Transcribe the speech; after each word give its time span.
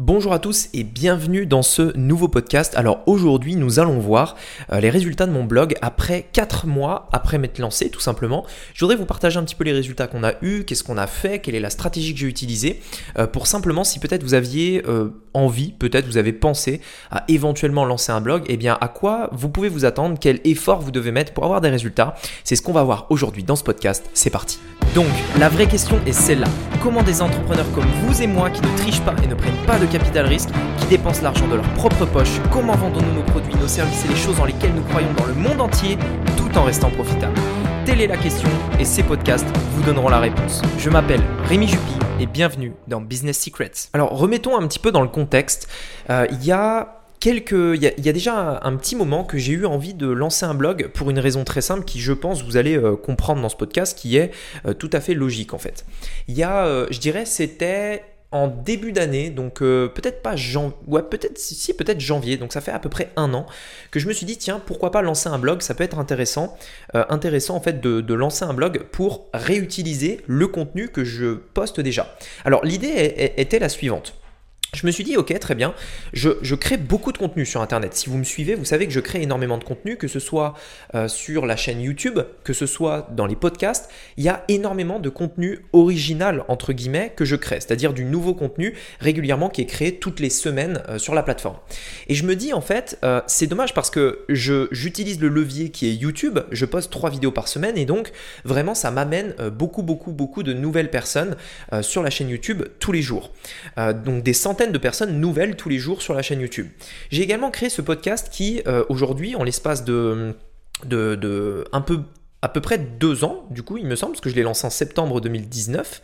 Bonjour 0.00 0.32
à 0.32 0.38
tous 0.38 0.68
et 0.74 0.84
bienvenue 0.84 1.44
dans 1.44 1.62
ce 1.62 1.96
nouveau 1.96 2.28
podcast. 2.28 2.72
Alors 2.76 3.02
aujourd'hui 3.06 3.56
nous 3.56 3.80
allons 3.80 3.98
voir 3.98 4.36
euh, 4.70 4.78
les 4.78 4.90
résultats 4.90 5.26
de 5.26 5.32
mon 5.32 5.42
blog 5.42 5.74
après 5.82 6.28
4 6.32 6.68
mois 6.68 7.08
après 7.10 7.36
m'être 7.36 7.58
lancé 7.58 7.90
tout 7.90 7.98
simplement. 7.98 8.46
Je 8.74 8.84
voudrais 8.84 8.94
vous 8.94 9.06
partager 9.06 9.40
un 9.40 9.42
petit 9.42 9.56
peu 9.56 9.64
les 9.64 9.72
résultats 9.72 10.06
qu'on 10.06 10.22
a 10.22 10.34
eu, 10.40 10.62
qu'est-ce 10.62 10.84
qu'on 10.84 10.98
a 10.98 11.08
fait, 11.08 11.40
quelle 11.40 11.56
est 11.56 11.60
la 11.60 11.70
stratégie 11.70 12.14
que 12.14 12.20
j'ai 12.20 12.28
utilisée 12.28 12.80
euh, 13.18 13.26
pour 13.26 13.48
simplement 13.48 13.82
si 13.82 13.98
peut-être 13.98 14.22
vous 14.22 14.34
aviez 14.34 14.84
euh, 14.86 15.08
envie, 15.34 15.72
peut-être 15.72 16.06
vous 16.06 16.16
avez 16.16 16.32
pensé 16.32 16.80
à 17.10 17.24
éventuellement 17.26 17.84
lancer 17.84 18.12
un 18.12 18.20
blog, 18.20 18.42
et 18.42 18.54
eh 18.54 18.56
bien 18.56 18.78
à 18.80 18.86
quoi 18.86 19.30
vous 19.32 19.48
pouvez 19.48 19.68
vous 19.68 19.84
attendre, 19.84 20.16
quel 20.20 20.38
effort 20.44 20.80
vous 20.80 20.92
devez 20.92 21.10
mettre 21.10 21.32
pour 21.32 21.42
avoir 21.44 21.60
des 21.60 21.70
résultats. 21.70 22.14
C'est 22.44 22.54
ce 22.54 22.62
qu'on 22.62 22.72
va 22.72 22.84
voir 22.84 23.08
aujourd'hui 23.10 23.42
dans 23.42 23.56
ce 23.56 23.64
podcast. 23.64 24.08
C'est 24.14 24.30
parti. 24.30 24.60
Donc 24.94 25.06
la 25.40 25.48
vraie 25.48 25.66
question 25.66 25.98
est 26.06 26.12
celle-là. 26.12 26.48
Comment 26.82 27.02
des 27.02 27.20
entrepreneurs 27.20 27.70
comme 27.72 27.86
vous 28.02 28.22
et 28.22 28.28
moi 28.28 28.48
qui 28.50 28.62
ne 28.62 28.76
trichent 28.76 29.02
pas 29.02 29.14
et 29.24 29.26
ne 29.26 29.34
prennent 29.34 29.66
pas 29.66 29.78
de 29.78 29.87
capital 29.88 30.26
risque, 30.26 30.50
qui 30.78 30.86
dépensent 30.86 31.22
l'argent 31.22 31.48
de 31.48 31.56
leur 31.56 31.68
propre 31.74 32.04
poche, 32.06 32.40
comment 32.52 32.76
vendons-nous 32.76 33.14
nos 33.14 33.22
produits, 33.22 33.54
nos 33.56 33.68
services 33.68 34.04
et 34.04 34.08
les 34.08 34.16
choses 34.16 34.36
dans 34.36 34.44
lesquelles 34.44 34.74
nous 34.74 34.82
croyons 34.82 35.12
dans 35.16 35.26
le 35.26 35.34
monde 35.34 35.60
entier, 35.60 35.98
tout 36.36 36.56
en 36.58 36.64
restant 36.64 36.90
profitables? 36.90 37.38
Telle 37.84 38.02
est 38.02 38.06
la 38.06 38.18
question 38.18 38.50
et 38.78 38.84
ces 38.84 39.02
podcasts 39.02 39.46
vous 39.72 39.82
donneront 39.82 40.10
la 40.10 40.20
réponse. 40.20 40.60
Je 40.78 40.90
m'appelle 40.90 41.22
Rémi 41.44 41.66
Jupy 41.66 41.94
et 42.20 42.26
bienvenue 42.26 42.74
dans 42.86 43.00
Business 43.00 43.38
Secrets. 43.38 43.72
Alors 43.94 44.10
remettons 44.10 44.58
un 44.58 44.66
petit 44.68 44.78
peu 44.78 44.92
dans 44.92 45.00
le 45.00 45.08
contexte. 45.08 45.68
Euh, 46.10 46.26
il 46.30 46.44
y 46.44 46.52
a 46.52 47.00
quelques, 47.18 47.52
il 47.52 47.82
y, 47.82 48.08
a, 48.08 48.12
déjà 48.12 48.60
un, 48.62 48.76
petit 48.76 48.94
moment 48.94 49.24
que 49.24 49.38
j'ai 49.38 49.54
eu 49.54 49.64
envie 49.64 49.94
de 49.94 50.06
lancer 50.06 50.44
un 50.44 50.52
blog 50.54 50.88
pour 50.88 51.08
une 51.08 51.18
raison 51.18 51.44
très 51.44 51.62
simple 51.62 51.84
qui, 51.84 51.98
je 51.98 52.12
pense, 52.12 52.44
vous 52.44 52.58
allez 52.58 52.76
euh, 52.76 52.94
comprendre 52.94 53.40
dans 53.40 53.48
ce 53.48 53.56
podcast, 53.56 53.98
qui 53.98 54.18
est 54.18 54.32
euh, 54.66 54.74
tout 54.74 54.90
à 54.92 55.00
fait 55.00 55.14
logique 55.14 55.54
en 55.54 55.58
fait. 55.58 55.86
Il 56.28 56.36
y 56.36 56.42
a, 56.42 56.86
je 56.90 56.98
dirais, 56.98 57.24
c'était 57.24 58.02
en 58.30 58.48
début 58.48 58.92
d'année, 58.92 59.30
donc 59.30 59.62
euh, 59.62 59.88
peut-être 59.88 60.20
pas 60.20 60.36
janvier, 60.36 60.76
ouais, 60.86 61.02
peut-être 61.02 61.38
si, 61.38 61.72
peut-être 61.72 62.00
janvier, 62.00 62.36
donc 62.36 62.52
ça 62.52 62.60
fait 62.60 62.70
à 62.70 62.78
peu 62.78 62.90
près 62.90 63.10
un 63.16 63.32
an 63.32 63.46
que 63.90 63.98
je 63.98 64.06
me 64.06 64.12
suis 64.12 64.26
dit 64.26 64.36
tiens 64.36 64.60
pourquoi 64.64 64.90
pas 64.90 65.00
lancer 65.00 65.30
un 65.30 65.38
blog, 65.38 65.62
ça 65.62 65.74
peut 65.74 65.84
être 65.84 65.98
intéressant, 65.98 66.56
euh, 66.94 67.04
intéressant 67.08 67.56
en 67.56 67.60
fait 67.60 67.80
de, 67.80 68.14
lancer 68.14 68.44
un 68.44 68.52
blog 68.52 68.84
pour 68.92 69.28
réutiliser 69.32 70.20
le 70.26 70.46
contenu 70.48 70.88
que 70.88 71.04
je 71.04 71.34
poste 71.34 71.80
déjà. 71.80 72.16
Alors 72.44 72.64
l'idée 72.64 73.32
était 73.36 73.58
la 73.58 73.68
suivante. 73.68 74.14
Je 74.74 74.86
me 74.86 74.90
suis 74.90 75.02
dit, 75.02 75.16
ok, 75.16 75.36
très 75.38 75.54
bien, 75.54 75.72
je, 76.12 76.54
crée 76.54 76.76
beaucoup 76.76 77.10
de 77.10 77.16
contenu 77.16 77.46
sur 77.46 77.62
Internet. 77.62 77.94
Si 77.94 78.10
vous 78.10 78.18
me 78.18 78.24
suivez, 78.24 78.54
vous 78.54 78.66
savez 78.66 78.86
que 78.86 78.92
je 78.92 79.00
crée 79.00 79.22
énormément 79.22 79.56
de 79.56 79.64
contenu, 79.64 79.96
que 79.96 80.08
ce 80.08 80.20
soit 80.20 80.54
euh, 80.94 81.08
sur 81.08 81.46
la 81.46 81.56
chaîne 81.56 81.80
YouTube, 81.80 82.18
que 82.44 82.52
ce 82.52 82.66
soit 82.66 83.08
dans 83.12 83.24
les 83.24 83.34
podcasts. 83.34 83.88
Il 84.18 84.24
y 84.24 84.28
a 84.28 84.44
énormément 84.48 84.98
de 85.00 85.08
contenu 85.08 85.60
original, 85.72 86.44
entre 86.48 86.74
guillemets, 86.74 87.14
que 87.16 87.24
je 87.24 87.34
crée, 87.34 87.60
c'est-à-dire 87.60 87.94
du 87.94 88.04
nouveau 88.04 88.34
contenu 88.34 88.74
régulièrement 89.00 89.48
qui 89.48 89.62
est 89.62 89.66
créé 89.66 89.98
toutes 89.98 90.20
les 90.20 90.28
semaines 90.28 90.82
euh, 90.90 90.98
sur 90.98 91.14
la 91.14 91.22
plateforme. 91.22 91.56
Et 92.08 92.14
je 92.14 92.24
me 92.24 92.36
dis, 92.36 92.52
en 92.52 92.60
fait, 92.60 92.98
euh, 93.04 93.22
c'est 93.26 93.46
dommage 93.46 93.72
parce 93.72 93.88
que 93.88 94.26
j'utilise 94.28 95.18
le 95.18 95.28
levier 95.28 95.70
qui 95.70 95.88
est 95.88 95.94
YouTube, 95.94 96.40
je 96.52 96.66
poste 96.66 96.92
trois 96.92 97.08
vidéos 97.08 97.32
par 97.32 97.48
semaine 97.48 97.78
et 97.78 97.86
donc 97.86 98.12
vraiment 98.44 98.74
ça 98.74 98.90
m'amène 98.90 99.34
beaucoup, 99.50 99.82
beaucoup, 99.82 100.12
beaucoup 100.12 100.42
de 100.42 100.52
nouvelles 100.52 100.90
personnes 100.90 101.36
sur 101.80 102.02
la 102.02 102.10
chaîne 102.10 102.28
YouTube 102.28 102.64
tous 102.80 102.92
les 102.92 103.02
jours. 103.02 103.30
donc 103.76 104.22
des 104.22 104.32
centaines 104.32 104.57
de 104.66 104.78
personnes 104.78 105.20
nouvelles 105.20 105.56
tous 105.56 105.68
les 105.68 105.78
jours 105.78 106.02
sur 106.02 106.14
la 106.14 106.22
chaîne 106.22 106.40
YouTube. 106.40 106.68
J'ai 107.10 107.22
également 107.22 107.50
créé 107.50 107.68
ce 107.68 107.80
podcast 107.80 108.28
qui, 108.30 108.62
euh, 108.66 108.84
aujourd'hui, 108.88 109.36
en 109.36 109.44
l'espace 109.44 109.84
de, 109.84 110.34
de, 110.84 111.14
de, 111.14 111.64
un 111.72 111.80
peu 111.80 112.00
à 112.40 112.48
peu 112.48 112.60
près 112.60 112.78
deux 112.78 113.24
ans, 113.24 113.46
du 113.50 113.64
coup, 113.64 113.78
il 113.78 113.86
me 113.86 113.96
semble, 113.96 114.12
parce 114.12 114.20
que 114.20 114.30
je 114.30 114.36
l'ai 114.36 114.42
lancé 114.42 114.64
en 114.64 114.70
septembre 114.70 115.20
2019. 115.20 116.02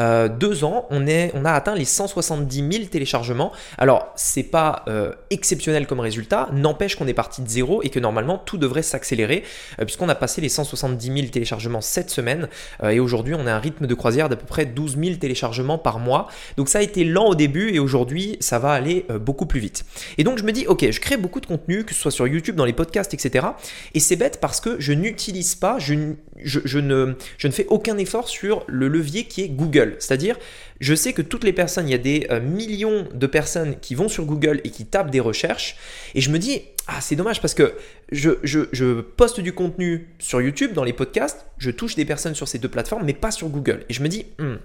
Euh, 0.00 0.28
deux 0.28 0.64
ans, 0.64 0.86
on, 0.90 1.06
est, 1.06 1.30
on 1.34 1.44
a 1.44 1.52
atteint 1.52 1.74
les 1.74 1.84
170 1.84 2.72
000 2.72 2.84
téléchargements. 2.86 3.52
Alors, 3.78 4.12
c'est 4.16 4.42
pas 4.42 4.84
euh, 4.88 5.12
exceptionnel 5.30 5.86
comme 5.86 6.00
résultat, 6.00 6.48
n'empêche 6.52 6.96
qu'on 6.96 7.06
est 7.06 7.14
parti 7.14 7.42
de 7.42 7.48
zéro 7.48 7.82
et 7.82 7.90
que 7.90 8.00
normalement 8.00 8.38
tout 8.38 8.56
devrait 8.56 8.82
s'accélérer, 8.82 9.44
euh, 9.78 9.84
puisqu'on 9.84 10.08
a 10.08 10.14
passé 10.14 10.40
les 10.40 10.48
170 10.48 11.06
000 11.06 11.28
téléchargements 11.28 11.80
cette 11.80 12.10
semaine 12.10 12.48
et 12.88 13.00
aujourd'hui 13.00 13.34
on 13.34 13.46
a 13.46 13.52
un 13.52 13.58
rythme 13.58 13.86
de 13.86 13.94
croisière 13.94 14.28
d'à 14.28 14.36
peu 14.36 14.46
près 14.46 14.64
12 14.64 14.96
000 14.98 15.16
téléchargements 15.16 15.78
par 15.78 15.98
mois. 15.98 16.28
Donc, 16.56 16.68
ça 16.68 16.78
a 16.78 16.82
été 16.82 17.04
lent 17.04 17.26
au 17.26 17.34
début 17.34 17.74
et 17.74 17.78
aujourd'hui 17.78 18.36
ça 18.40 18.58
va 18.58 18.72
aller 18.72 19.06
beaucoup 19.20 19.46
plus 19.46 19.60
vite. 19.60 19.84
Et 20.18 20.24
donc, 20.24 20.38
je 20.38 20.44
me 20.44 20.52
dis, 20.52 20.66
ok, 20.66 20.90
je 20.90 21.00
crée 21.00 21.16
beaucoup 21.16 21.40
de 21.40 21.46
contenu, 21.46 21.84
que 21.84 21.94
ce 21.94 22.00
soit 22.00 22.10
sur 22.10 22.26
YouTube, 22.26 22.56
dans 22.56 22.64
les 22.64 22.72
podcasts, 22.72 23.12
etc. 23.14 23.46
Et 23.94 24.00
c'est 24.00 24.16
bête 24.16 24.38
parce 24.40 24.60
que 24.60 24.76
je 24.78 24.92
n'utilise 24.92 25.54
pas, 25.54 25.78
je, 25.78 25.94
je, 26.42 26.78
ne, 26.78 27.14
je 27.38 27.46
ne 27.46 27.52
fais 27.52 27.66
aucun 27.68 27.98
effort 27.98 28.28
sur 28.28 28.64
le 28.66 28.88
levier 28.88 29.24
qui 29.24 29.42
est 29.42 29.48
Google. 29.48 29.89
C'est-à-dire, 29.98 30.38
je 30.80 30.94
sais 30.94 31.12
que 31.12 31.22
toutes 31.22 31.44
les 31.44 31.52
personnes, 31.52 31.88
il 31.88 31.92
y 31.92 31.94
a 31.94 31.98
des 31.98 32.26
euh, 32.30 32.40
millions 32.40 33.08
de 33.12 33.26
personnes 33.26 33.78
qui 33.80 33.94
vont 33.94 34.08
sur 34.08 34.24
Google 34.24 34.60
et 34.64 34.70
qui 34.70 34.86
tapent 34.86 35.10
des 35.10 35.20
recherches. 35.20 35.76
Et 36.14 36.20
je 36.20 36.30
me 36.30 36.38
dis, 36.38 36.62
ah, 36.86 37.00
c'est 37.00 37.16
dommage 37.16 37.40
parce 37.40 37.54
que 37.54 37.74
je, 38.12 39.00
poste 39.00 39.40
du 39.40 39.52
contenu 39.52 40.08
sur 40.18 40.40
YouTube, 40.40 40.72
dans 40.72 40.84
les 40.84 40.92
podcasts, 40.92 41.46
je 41.58 41.70
touche 41.70 41.94
des 41.94 42.04
personnes 42.04 42.34
sur 42.34 42.48
ces 42.48 42.58
deux 42.58 42.68
plateformes, 42.68 43.04
mais 43.04 43.14
pas 43.14 43.30
sur 43.30 43.48
Google. 43.48 43.84
Et 43.88 43.92
je 43.92 44.02
me 44.02 44.08
dis, 44.08 44.26
hmm, 44.38 44.56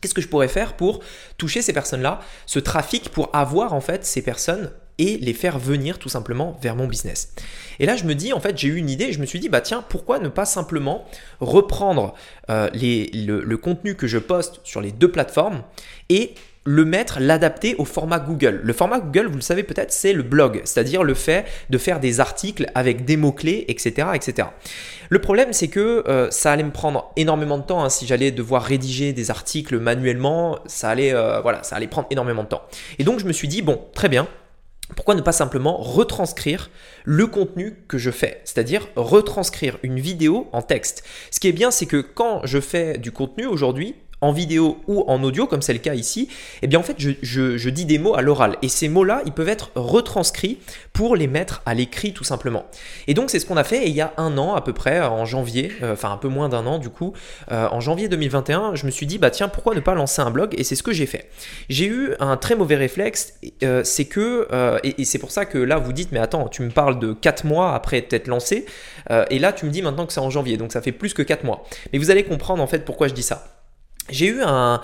Qu'est-ce 0.00 0.14
que 0.14 0.20
je 0.20 0.28
pourrais 0.28 0.48
faire 0.48 0.76
pour 0.76 1.00
toucher 1.38 1.62
ces 1.62 1.72
personnes-là, 1.72 2.20
ce 2.46 2.58
trafic, 2.58 3.08
pour 3.08 3.34
avoir 3.34 3.72
en 3.72 3.80
fait 3.80 4.04
ces 4.04 4.22
personnes 4.22 4.70
et 4.98 5.16
les 5.18 5.32
faire 5.32 5.58
venir 5.58 5.98
tout 5.98 6.08
simplement 6.08 6.58
vers 6.60 6.76
mon 6.76 6.86
business. 6.86 7.32
Et 7.80 7.86
là, 7.86 7.96
je 7.96 8.04
me 8.04 8.14
dis, 8.14 8.32
en 8.32 8.40
fait, 8.40 8.58
j'ai 8.58 8.68
eu 8.68 8.76
une 8.76 8.90
idée, 8.90 9.12
je 9.12 9.20
me 9.20 9.26
suis 9.26 9.40
dit, 9.40 9.48
bah 9.48 9.60
tiens, 9.60 9.84
pourquoi 9.88 10.18
ne 10.18 10.28
pas 10.28 10.44
simplement 10.44 11.04
reprendre 11.40 12.14
euh, 12.50 12.68
les, 12.72 13.10
le, 13.14 13.56
contenu 13.56 13.94
que 13.94 14.06
je 14.06 14.18
poste 14.18 14.60
sur 14.64 14.80
les 14.80 14.92
deux 14.92 15.10
plateformes 15.10 15.62
et 16.08 16.34
le 16.64 16.84
mettre, 16.84 17.18
l'adapter 17.18 17.76
au 17.78 17.86
format 17.86 18.18
Google. 18.18 18.60
Le 18.62 18.72
format 18.74 19.00
Google, 19.00 19.28
vous 19.28 19.36
le 19.36 19.40
savez 19.40 19.62
peut-être, 19.62 19.90
c'est 19.90 20.12
le 20.12 20.22
blog, 20.22 20.60
c'est-à-dire 20.64 21.02
le 21.02 21.14
fait 21.14 21.46
de 21.70 21.78
faire 21.78 21.98
des 21.98 22.20
articles 22.20 22.66
avec 22.74 23.06
des 23.06 23.16
mots-clés, 23.16 23.64
etc., 23.68 24.08
etc. 24.14 24.48
Le 25.08 25.18
problème, 25.18 25.54
c'est 25.54 25.68
que 25.68 26.04
euh, 26.06 26.30
ça 26.30 26.52
allait 26.52 26.64
me 26.64 26.70
prendre 26.70 27.10
énormément 27.16 27.56
de 27.56 27.62
temps. 27.62 27.82
Hein. 27.82 27.88
si 27.88 28.06
j'allais 28.06 28.32
devoir 28.32 28.62
rédiger 28.62 29.14
des 29.14 29.30
articles 29.30 29.78
manuellement, 29.78 30.58
ça 30.66 30.90
allait, 30.90 31.14
euh, 31.14 31.40
voilà, 31.40 31.62
ça 31.62 31.76
allait 31.76 31.86
prendre 31.86 32.08
énormément 32.10 32.42
de 32.42 32.48
temps. 32.48 32.62
Et 32.98 33.04
donc, 33.04 33.18
je 33.18 33.24
me 33.24 33.32
suis 33.32 33.48
dit, 33.48 33.62
bon, 33.62 33.80
très 33.94 34.10
bien, 34.10 34.28
pourquoi 34.96 35.14
ne 35.14 35.20
pas 35.20 35.32
simplement 35.32 35.76
retranscrire 35.76 36.70
le 37.04 37.26
contenu 37.26 37.76
que 37.88 37.98
je 37.98 38.10
fais, 38.10 38.40
c'est-à-dire 38.44 38.88
retranscrire 38.96 39.78
une 39.82 40.00
vidéo 40.00 40.48
en 40.52 40.62
texte? 40.62 41.04
Ce 41.30 41.40
qui 41.40 41.48
est 41.48 41.52
bien, 41.52 41.70
c'est 41.70 41.86
que 41.86 42.00
quand 42.00 42.40
je 42.44 42.60
fais 42.60 42.98
du 42.98 43.12
contenu 43.12 43.46
aujourd'hui, 43.46 43.94
en 44.20 44.32
vidéo 44.32 44.78
ou 44.86 45.04
en 45.06 45.22
audio, 45.22 45.46
comme 45.46 45.62
c'est 45.62 45.72
le 45.72 45.78
cas 45.78 45.94
ici, 45.94 46.28
eh 46.62 46.66
bien 46.66 46.78
en 46.78 46.82
fait, 46.82 46.96
je, 46.98 47.68
dis 47.68 47.84
des 47.84 47.98
mots 47.98 48.14
à 48.14 48.22
l'oral. 48.22 48.56
Et 48.62 48.68
ces 48.68 48.88
mots-là, 48.88 49.22
ils 49.26 49.32
peuvent 49.32 49.48
être 49.48 49.70
retranscrits 49.74 50.58
pour 50.92 51.16
les 51.16 51.26
mettre 51.26 51.62
à 51.66 51.74
l'écrit 51.74 52.12
tout 52.12 52.24
simplement. 52.24 52.66
Et 53.06 53.14
donc 53.14 53.30
c'est 53.30 53.38
ce 53.38 53.46
qu'on 53.46 53.56
a 53.56 53.64
fait. 53.64 53.84
Et 53.84 53.88
il 53.88 53.94
y 53.94 54.00
a 54.00 54.12
un 54.16 54.36
an 54.38 54.54
à 54.54 54.60
peu 54.60 54.72
près, 54.72 55.00
en 55.00 55.24
janvier, 55.24 55.72
euh, 55.82 55.92
enfin 55.92 56.10
un 56.10 56.16
peu 56.16 56.28
moins 56.28 56.48
d'un 56.48 56.66
an 56.66 56.78
du 56.78 56.88
coup, 56.88 57.12
euh, 57.52 57.68
en 57.70 57.80
janvier 57.80 58.08
2021, 58.08 58.74
je 58.74 58.86
me 58.86 58.90
suis 58.90 59.06
dit, 59.06 59.18
bah 59.18 59.30
tiens, 59.30 59.48
pourquoi 59.48 59.74
ne 59.74 59.80
pas 59.80 59.94
lancer 59.94 60.22
un 60.22 60.30
blog? 60.30 60.54
Et 60.58 60.64
c'est 60.64 60.74
ce 60.74 60.82
que 60.82 60.92
j'ai 60.92 61.06
fait. 61.06 61.30
J'ai 61.68 61.86
eu 61.86 62.14
un 62.18 62.36
très 62.36 62.56
mauvais 62.56 62.76
réflexe, 62.76 63.34
euh, 63.62 63.84
c'est 63.84 64.06
que, 64.06 64.48
et, 64.82 65.00
et 65.00 65.04
c'est 65.04 65.18
pour 65.18 65.30
ça 65.30 65.44
que 65.44 65.58
là 65.58 65.78
vous 65.78 65.92
dites, 65.92 66.12
mais 66.12 66.18
attends, 66.18 66.48
tu 66.48 66.62
me 66.62 66.70
parles 66.70 66.98
de 66.98 67.12
4 67.12 67.44
mois 67.44 67.74
après 67.74 68.06
être 68.10 68.26
lancé, 68.26 68.66
et 69.30 69.38
là 69.38 69.52
tu 69.52 69.66
me 69.66 69.70
dis 69.70 69.82
maintenant 69.82 70.06
que 70.06 70.12
c'est 70.12 70.20
en 70.20 70.30
janvier, 70.30 70.56
donc 70.56 70.72
ça 70.72 70.82
fait 70.82 70.92
plus 70.92 71.14
que 71.14 71.22
4 71.22 71.44
mois. 71.44 71.64
Mais 71.92 71.98
vous 71.98 72.10
allez 72.10 72.24
comprendre 72.24 72.62
en 72.62 72.66
fait 72.66 72.84
pourquoi 72.84 73.08
je 73.08 73.14
dis 73.14 73.22
ça 73.22 73.57
j'ai 74.10 74.26
eu 74.26 74.42
un, 74.42 74.80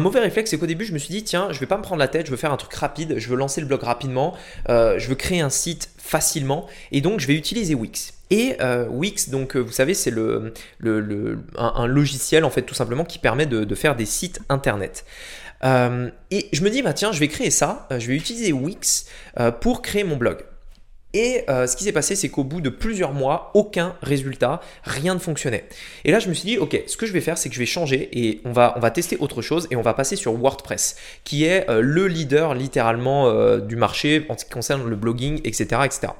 mauvais 0.00 0.20
réflexe, 0.20 0.50
c'est 0.50 0.58
qu'au 0.58 0.66
début 0.66 0.84
je 0.84 0.92
me 0.92 0.98
suis 0.98 1.12
dit 1.12 1.24
tiens 1.24 1.48
je 1.50 1.60
vais 1.60 1.66
pas 1.66 1.76
me 1.76 1.82
prendre 1.82 1.98
la 1.98 2.08
tête, 2.08 2.26
je 2.26 2.30
veux 2.30 2.36
faire 2.36 2.52
un 2.52 2.56
truc 2.56 2.72
rapide, 2.74 3.14
je 3.18 3.28
veux 3.28 3.36
lancer 3.36 3.60
le 3.60 3.66
blog 3.66 3.82
rapidement, 3.82 4.34
euh, 4.68 4.98
je 4.98 5.08
veux 5.08 5.14
créer 5.14 5.40
un 5.40 5.50
site 5.50 5.90
facilement 5.98 6.66
et 6.92 7.00
donc 7.00 7.20
je 7.20 7.26
vais 7.26 7.34
utiliser 7.34 7.74
Wix. 7.74 8.14
Et 8.30 8.56
euh, 8.60 8.86
Wix, 8.88 9.28
donc 9.28 9.56
euh, 9.56 9.60
vous 9.60 9.72
savez, 9.72 9.94
c'est 9.94 10.10
le, 10.10 10.52
un, 11.56 11.86
logiciel 11.86 12.44
en 12.44 12.50
fait 12.50 12.62
tout 12.62 12.74
simplement 12.74 13.04
qui 13.04 13.18
permet 13.18 13.46
de, 13.46 13.74
faire 13.74 13.96
des 13.96 14.06
sites 14.06 14.40
internet. 14.48 15.04
et 15.62 16.48
je 16.52 16.62
me 16.62 16.70
dis 16.70 16.82
bah 16.82 16.92
tiens 16.92 17.12
je 17.12 17.20
vais 17.20 17.28
créer 17.28 17.50
ça, 17.50 17.88
je 17.90 18.06
vais 18.06 18.16
utiliser 18.16 18.52
Wix 18.52 19.06
pour 19.60 19.82
créer 19.82 20.04
mon 20.04 20.16
blog. 20.16 20.44
Et 21.14 21.44
euh, 21.48 21.68
ce 21.68 21.76
qui 21.76 21.84
s'est 21.84 21.92
passé, 21.92 22.16
c'est 22.16 22.28
qu'au 22.28 22.42
bout 22.42 22.60
de 22.60 22.68
plusieurs 22.68 23.12
mois, 23.12 23.52
aucun 23.54 23.94
résultat, 24.02 24.60
rien 24.82 25.14
ne 25.14 25.20
fonctionnait. 25.20 25.64
Et 26.04 26.10
là, 26.10 26.18
je 26.18 26.28
me 26.28 26.34
suis 26.34 26.46
dit, 26.46 26.58
ok, 26.58 26.82
ce 26.88 26.96
que 26.96 27.06
je 27.06 27.12
vais 27.12 27.20
faire, 27.20 27.38
c'est 27.38 27.48
que 27.48 27.54
je 27.54 27.60
vais 27.60 27.66
changer 27.66 28.08
et 28.12 28.40
on 28.44 28.52
va, 28.52 28.74
on 28.76 28.80
va 28.80 28.90
tester 28.90 29.16
autre 29.18 29.40
chose 29.40 29.68
et 29.70 29.76
on 29.76 29.82
va 29.82 29.94
passer 29.94 30.16
sur 30.16 30.34
WordPress, 30.34 30.96
qui 31.22 31.44
est 31.44 31.70
euh, 31.70 31.80
le 31.80 32.08
leader 32.08 32.54
littéralement 32.54 33.28
euh, 33.28 33.60
du 33.60 33.76
marché 33.76 34.26
en 34.28 34.36
ce 34.36 34.44
qui 34.44 34.50
concerne 34.50 34.88
le 34.88 34.96
blogging, 34.96 35.40
etc., 35.44 35.82
etc. 35.84 36.12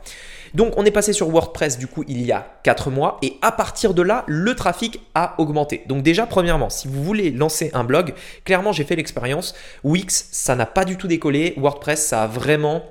Donc 0.54 0.74
on 0.76 0.84
est 0.84 0.92
passé 0.92 1.12
sur 1.12 1.28
WordPress 1.30 1.78
du 1.78 1.88
coup 1.88 2.04
il 2.06 2.22
y 2.22 2.30
a 2.30 2.46
4 2.62 2.88
mois 2.88 3.18
et 3.22 3.38
à 3.42 3.50
partir 3.50 3.92
de 3.92 4.02
là 4.02 4.22
le 4.28 4.54
trafic 4.54 5.00
a 5.16 5.34
augmenté. 5.38 5.82
Donc 5.88 6.04
déjà 6.04 6.26
premièrement 6.26 6.70
si 6.70 6.86
vous 6.86 7.02
voulez 7.02 7.32
lancer 7.32 7.72
un 7.74 7.82
blog, 7.82 8.14
clairement 8.44 8.70
j'ai 8.70 8.84
fait 8.84 8.94
l'expérience, 8.94 9.56
Wix 9.82 10.28
ça 10.30 10.54
n'a 10.54 10.66
pas 10.66 10.84
du 10.84 10.96
tout 10.96 11.08
décollé, 11.08 11.54
WordPress 11.56 12.06
ça 12.06 12.22
a 12.22 12.26
vraiment 12.28 12.84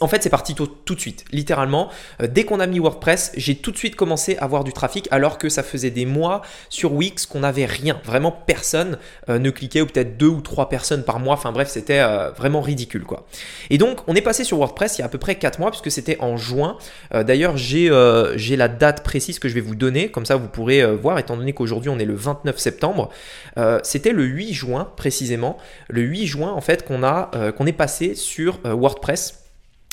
en 0.00 0.08
fait, 0.08 0.22
c'est 0.22 0.30
parti 0.30 0.54
tout, 0.54 0.66
de 0.66 1.00
suite, 1.00 1.26
littéralement. 1.30 1.90
Euh, 2.22 2.26
dès 2.26 2.44
qu'on 2.44 2.58
a 2.58 2.66
mis 2.66 2.78
WordPress, 2.78 3.32
j'ai 3.36 3.54
tout 3.54 3.70
de 3.70 3.76
suite 3.76 3.96
commencé 3.96 4.38
à 4.38 4.44
avoir 4.44 4.64
du 4.64 4.72
trafic, 4.72 5.08
alors 5.10 5.36
que 5.36 5.50
ça 5.50 5.62
faisait 5.62 5.90
des 5.90 6.06
mois 6.06 6.40
sur 6.70 6.94
Wix 6.94 7.26
qu'on 7.26 7.40
n'avait 7.40 7.66
rien. 7.66 8.00
Vraiment, 8.02 8.32
personne 8.32 8.96
euh, 9.28 9.38
ne 9.38 9.50
cliquait, 9.50 9.82
ou 9.82 9.86
peut-être 9.86 10.16
deux 10.16 10.28
ou 10.28 10.40
trois 10.40 10.70
personnes 10.70 11.04
par 11.04 11.18
mois. 11.18 11.34
Enfin 11.34 11.52
bref, 11.52 11.68
c'était 11.68 12.00
euh, 12.00 12.30
vraiment 12.30 12.62
ridicule, 12.62 13.04
quoi. 13.04 13.26
Et 13.68 13.76
donc, 13.76 14.00
on 14.06 14.14
est 14.14 14.22
passé 14.22 14.42
sur 14.42 14.56
WordPress 14.56 14.96
il 14.96 15.00
y 15.00 15.02
a 15.02 15.06
à 15.06 15.10
peu 15.10 15.18
près 15.18 15.34
quatre 15.34 15.58
mois, 15.58 15.70
puisque 15.70 15.90
c'était 15.90 16.16
en 16.20 16.38
juin. 16.38 16.78
D'ailleurs, 17.12 17.58
j'ai 17.58 17.90
la 18.56 18.68
date 18.68 19.02
précise 19.02 19.38
que 19.38 19.50
je 19.50 19.54
vais 19.54 19.60
vous 19.60 19.74
donner, 19.74 20.10
comme 20.10 20.24
ça 20.24 20.36
vous 20.36 20.48
pourrez 20.48 20.84
voir, 20.96 21.18
étant 21.18 21.36
donné 21.36 21.52
qu'aujourd'hui 21.52 21.90
on 21.90 21.98
est 21.98 22.04
le 22.04 22.14
29 22.14 22.58
septembre. 22.58 23.10
c'était 23.82 24.12
le 24.12 24.24
8 24.24 24.52
juin, 24.52 24.90
précisément. 24.96 25.58
Le 25.88 26.02
8 26.02 26.26
juin, 26.26 26.52
en 26.52 26.60
fait, 26.60 26.86
qu'on 26.86 27.66
est 27.66 27.72
passé 27.72 28.14
sur 28.14 28.60
WordPress 28.64 29.48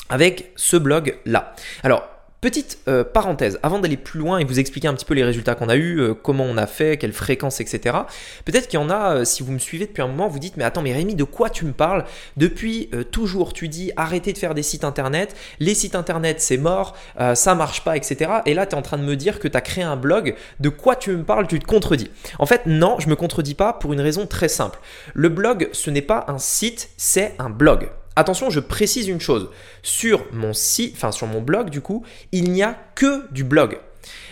avec 0.08 0.52
ce 0.56 0.76
blog 0.76 1.16
là. 1.24 1.54
Alors, 1.82 2.08
Petite 2.42 2.78
euh, 2.86 3.02
parenthèse, 3.02 3.58
avant 3.62 3.80
d'aller 3.80 3.96
plus 3.96 4.20
loin 4.20 4.38
et 4.38 4.44
vous 4.44 4.60
expliquer 4.60 4.86
un 4.86 4.94
petit 4.94 5.06
peu 5.06 5.14
les 5.14 5.24
résultats 5.24 5.54
qu'on 5.54 5.70
a 5.70 5.74
eu, 5.74 5.98
euh, 5.98 6.14
comment 6.14 6.44
on 6.44 6.58
a 6.58 6.66
fait, 6.66 6.98
quelle 6.98 7.14
fréquence, 7.14 7.60
etc. 7.60 7.96
Peut-être 8.44 8.68
qu'il 8.68 8.78
y 8.78 8.82
en 8.82 8.90
a, 8.90 9.16
euh, 9.16 9.24
si 9.24 9.42
vous 9.42 9.50
me 9.52 9.58
suivez 9.58 9.86
depuis 9.86 10.02
un 10.02 10.06
moment, 10.06 10.28
vous 10.28 10.38
dites 10.38 10.58
mais 10.58 10.62
attends 10.64 10.82
mais 10.82 10.92
Rémi, 10.92 11.14
de 11.14 11.24
quoi 11.24 11.48
tu 11.48 11.64
me 11.64 11.72
parles? 11.72 12.04
Depuis 12.36 12.90
toujours, 13.10 13.54
tu 13.54 13.68
dis 13.68 13.90
arrêtez 13.96 14.34
de 14.34 14.38
faire 14.38 14.54
des 14.54 14.62
sites 14.62 14.84
internet, 14.84 15.34
les 15.60 15.74
sites 15.74 15.94
internet 15.94 16.40
c'est 16.40 16.56
mort, 16.56 16.94
ça 17.34 17.54
marche 17.54 17.82
pas, 17.82 17.96
etc. 17.96 18.30
Et 18.46 18.54
là 18.54 18.66
tu 18.66 18.76
es 18.76 18.78
en 18.78 18.82
train 18.82 18.98
de 18.98 19.02
me 19.02 19.16
dire 19.16 19.40
que 19.40 19.48
tu 19.48 19.56
as 19.56 19.60
créé 19.60 19.82
un 19.82 19.96
blog, 19.96 20.36
de 20.60 20.68
quoi 20.68 20.94
tu 20.94 21.10
me 21.10 21.24
parles? 21.24 21.46
Tu 21.46 21.58
te 21.58 21.66
contredis. 21.66 22.10
En 22.38 22.46
fait 22.46 22.66
non, 22.66 22.96
je 23.00 23.08
me 23.08 23.16
contredis 23.16 23.54
pas 23.54 23.72
pour 23.72 23.92
une 23.92 24.00
raison 24.00 24.26
très 24.26 24.48
simple. 24.48 24.78
Le 25.14 25.30
blog 25.30 25.68
ce 25.72 25.90
n'est 25.90 26.02
pas 26.02 26.26
un 26.28 26.38
site, 26.38 26.90
c'est 26.96 27.34
un 27.38 27.50
blog. 27.50 27.88
Attention, 28.16 28.50
je 28.50 28.60
précise 28.60 29.08
une 29.08 29.20
chose. 29.20 29.50
Sur 29.82 30.24
mon 30.32 30.54
site, 30.54 30.94
enfin 30.96 31.12
sur 31.12 31.26
mon 31.26 31.42
blog 31.42 31.70
du 31.70 31.82
coup, 31.82 32.04
il 32.32 32.50
n'y 32.50 32.62
a 32.62 32.76
que 32.94 33.30
du 33.30 33.44
blog. 33.44 33.78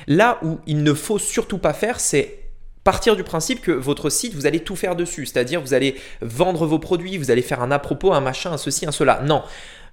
Là 0.07 0.39
où 0.43 0.59
il 0.67 0.83
ne 0.83 0.95
faut 0.95 1.19
surtout 1.19 1.59
pas 1.59 1.75
faire, 1.75 2.01
c'est 2.01 2.41
partir 2.85 3.17
du 3.17 3.25
principe 3.25 3.63
que 3.63 3.73
votre 3.73 4.11
site, 4.11 4.35
vous 4.35 4.47
allez 4.47 4.61
tout 4.61 4.77
faire 4.77 4.95
dessus. 4.95 5.27
C'est-à-dire, 5.27 5.61
vous 5.61 5.75
allez 5.75 5.97
vendre 6.21 6.67
vos 6.67 6.79
produits, 6.79 7.17
vous 7.17 7.31
allez 7.31 7.43
faire 7.43 7.63
un 7.63 7.71
à 7.71 7.79
propos, 7.79 8.13
un 8.13 8.21
machin, 8.21 8.53
un 8.53 8.59
ceci, 8.59 8.87
un 8.87 8.93
cela. 8.93 9.23
Non. 9.25 9.43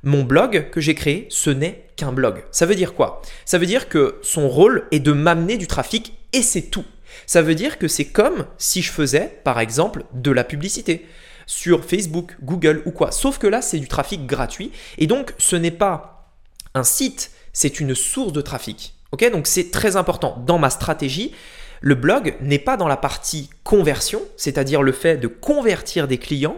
Mon 0.04 0.24
blog 0.24 0.70
que 0.72 0.82
j'ai 0.82 0.96
créé, 0.96 1.28
ce 1.30 1.50
n'est 1.50 1.86
qu'un 1.96 2.12
blog. 2.12 2.44
Ça 2.52 2.66
veut 2.66 2.76
dire 2.76 2.94
quoi? 2.94 3.22
Ça 3.46 3.58
veut 3.58 3.66
dire 3.66 3.88
que 3.88 4.20
son 4.22 4.50
rôle 4.50 4.88
est 4.92 5.00
de 5.00 5.12
m'amener 5.12 5.58
du 5.58 5.68
trafic 5.68 6.18
et 6.34 6.42
c'est 6.42 6.64
tout. 6.64 6.86
Ça 7.26 7.42
veut 7.42 7.56
dire 7.56 7.78
que 7.78 7.88
c'est 7.88 8.06
comme 8.06 8.46
si 8.58 8.82
je 8.82 8.92
faisais, 8.92 9.40
par 9.44 9.60
exemple, 9.60 10.04
de 10.14 10.32
la 10.32 10.44
publicité 10.44 11.06
sur 11.52 11.84
Facebook, 11.84 12.38
Google 12.42 12.82
ou 12.86 12.92
quoi. 12.92 13.12
Sauf 13.12 13.38
que 13.38 13.46
là, 13.46 13.62
c'est 13.62 13.78
du 13.78 13.90
trafic 13.90 14.26
gratuit. 14.26 14.72
Et 14.98 15.06
donc, 15.06 15.34
ce 15.38 15.58
n'est 15.58 15.70
pas 15.70 16.32
un 16.74 16.86
site, 16.86 17.32
c'est 17.52 17.82
une 17.82 17.94
source 17.94 18.32
de 18.32 18.40
trafic. 18.40 18.94
Ok? 19.12 19.30
Donc, 19.34 19.48
c'est 19.48 19.70
très 19.70 19.98
important. 19.98 20.42
Dans 20.48 20.58
ma 20.58 20.70
stratégie, 20.70 21.34
le 21.82 21.96
blog 21.96 22.38
n'est 22.40 22.58
pas 22.58 22.78
dans 22.78 22.88
la 22.88 22.96
partie 22.96 23.50
conversion, 23.66 24.22
c'est-à-dire 24.38 24.82
le 24.82 24.94
fait 24.94 25.18
de 25.18 25.28
convertir 25.28 26.08
des 26.08 26.18
clients. 26.18 26.56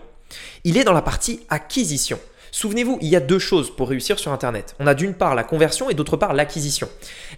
Il 0.64 0.78
est 0.78 0.84
dans 0.84 0.94
la 0.94 1.02
partie 1.02 1.40
acquisition. 1.50 2.20
Souvenez-vous, 2.56 3.00
il 3.02 3.08
y 3.08 3.16
a 3.16 3.20
deux 3.20 3.40
choses 3.40 3.76
pour 3.76 3.90
réussir 3.90 4.20
sur 4.20 4.32
Internet. 4.32 4.76
On 4.80 4.86
a 4.86 4.94
d'une 4.94 5.16
part 5.16 5.34
la 5.34 5.44
conversion 5.44 5.90
et 5.90 5.96
d'autre 5.96 6.18
part 6.18 6.36
l'acquisition. 6.36 6.88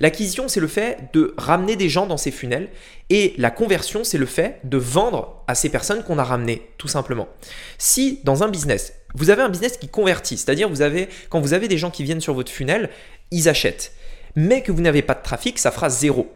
L'acquisition, 0.02 0.50
c'est 0.50 0.60
le 0.60 0.68
fait 0.68 0.98
de 1.14 1.34
ramener 1.38 1.78
des 1.78 1.88
gens 1.88 2.06
dans 2.06 2.18
ses 2.18 2.32
funnels 2.32 2.68
et 3.10 3.34
la 3.38 3.50
conversion, 3.50 4.04
c'est 4.04 4.18
le 4.18 4.26
fait 4.26 4.60
de 4.66 4.76
vendre 4.76 5.42
à 5.48 5.56
ces 5.56 5.70
personnes 5.70 6.04
qu'on 6.04 6.20
a 6.20 6.24
ramenées, 6.26 6.70
tout 6.78 6.90
simplement. 6.90 7.30
Si 7.78 8.20
dans 8.26 8.44
un 8.44 8.50
business, 8.50 8.92
vous 9.14 9.30
avez 9.30 9.42
un 9.42 9.48
business 9.48 9.78
qui 9.78 9.88
convertit, 9.88 10.36
c'est-à-dire 10.36 10.68
vous 10.68 10.82
avez, 10.82 11.08
quand 11.30 11.40
vous 11.40 11.54
avez 11.54 11.70
des 11.70 11.78
gens 11.78 11.92
qui 11.92 12.04
viennent 12.04 12.20
sur 12.20 12.34
votre 12.34 12.52
funnel, 12.52 12.90
ils 13.32 13.48
achètent, 13.48 13.94
mais 14.36 14.64
que 14.64 14.74
vous 14.74 14.82
n'avez 14.82 15.02
pas 15.02 15.14
de 15.14 15.24
trafic, 15.24 15.60
ça 15.60 15.72
fera 15.72 15.90
zéro. 15.90 16.30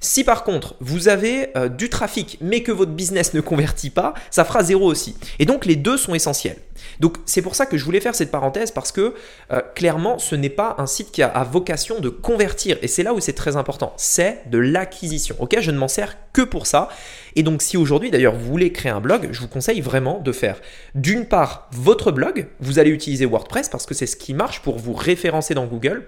Si 0.00 0.24
par 0.24 0.44
contre 0.44 0.74
vous 0.80 1.08
avez 1.08 1.56
euh, 1.56 1.68
du 1.68 1.88
trafic 1.88 2.38
mais 2.40 2.62
que 2.62 2.72
votre 2.72 2.92
business 2.92 3.34
ne 3.34 3.40
convertit 3.40 3.90
pas, 3.90 4.14
ça 4.30 4.44
fera 4.44 4.62
zéro 4.62 4.86
aussi. 4.86 5.16
Et 5.38 5.46
donc 5.46 5.66
les 5.66 5.76
deux 5.76 5.96
sont 5.96 6.14
essentiels. 6.14 6.56
Donc 7.00 7.16
c'est 7.26 7.42
pour 7.42 7.54
ça 7.54 7.66
que 7.66 7.76
je 7.76 7.84
voulais 7.84 8.00
faire 8.00 8.14
cette 8.14 8.30
parenthèse 8.30 8.70
parce 8.70 8.92
que 8.92 9.14
euh, 9.52 9.60
clairement 9.74 10.18
ce 10.18 10.34
n'est 10.34 10.48
pas 10.48 10.76
un 10.78 10.86
site 10.86 11.10
qui 11.12 11.22
a 11.22 11.28
à 11.28 11.44
vocation 11.44 12.00
de 12.00 12.08
convertir 12.08 12.78
et 12.82 12.88
c'est 12.88 13.02
là 13.02 13.14
où 13.14 13.20
c'est 13.20 13.32
très 13.32 13.56
important. 13.56 13.92
C'est 13.96 14.42
de 14.50 14.58
l'acquisition. 14.58 15.36
Ok, 15.38 15.56
je 15.60 15.70
ne 15.70 15.78
m'en 15.78 15.88
sers 15.88 16.16
que 16.32 16.42
pour 16.42 16.66
ça. 16.66 16.88
Et 17.36 17.42
donc 17.42 17.62
si 17.62 17.76
aujourd'hui 17.76 18.10
d'ailleurs 18.10 18.34
vous 18.34 18.46
voulez 18.46 18.72
créer 18.72 18.92
un 18.92 19.00
blog, 19.00 19.28
je 19.32 19.40
vous 19.40 19.48
conseille 19.48 19.80
vraiment 19.80 20.18
de 20.18 20.32
faire 20.32 20.60
d'une 20.94 21.26
part 21.26 21.68
votre 21.72 22.12
blog. 22.12 22.48
Vous 22.60 22.78
allez 22.78 22.90
utiliser 22.90 23.26
WordPress 23.26 23.68
parce 23.68 23.86
que 23.86 23.94
c'est 23.94 24.06
ce 24.06 24.16
qui 24.16 24.34
marche 24.34 24.60
pour 24.60 24.78
vous 24.78 24.92
référencer 24.92 25.54
dans 25.54 25.66
Google 25.66 26.06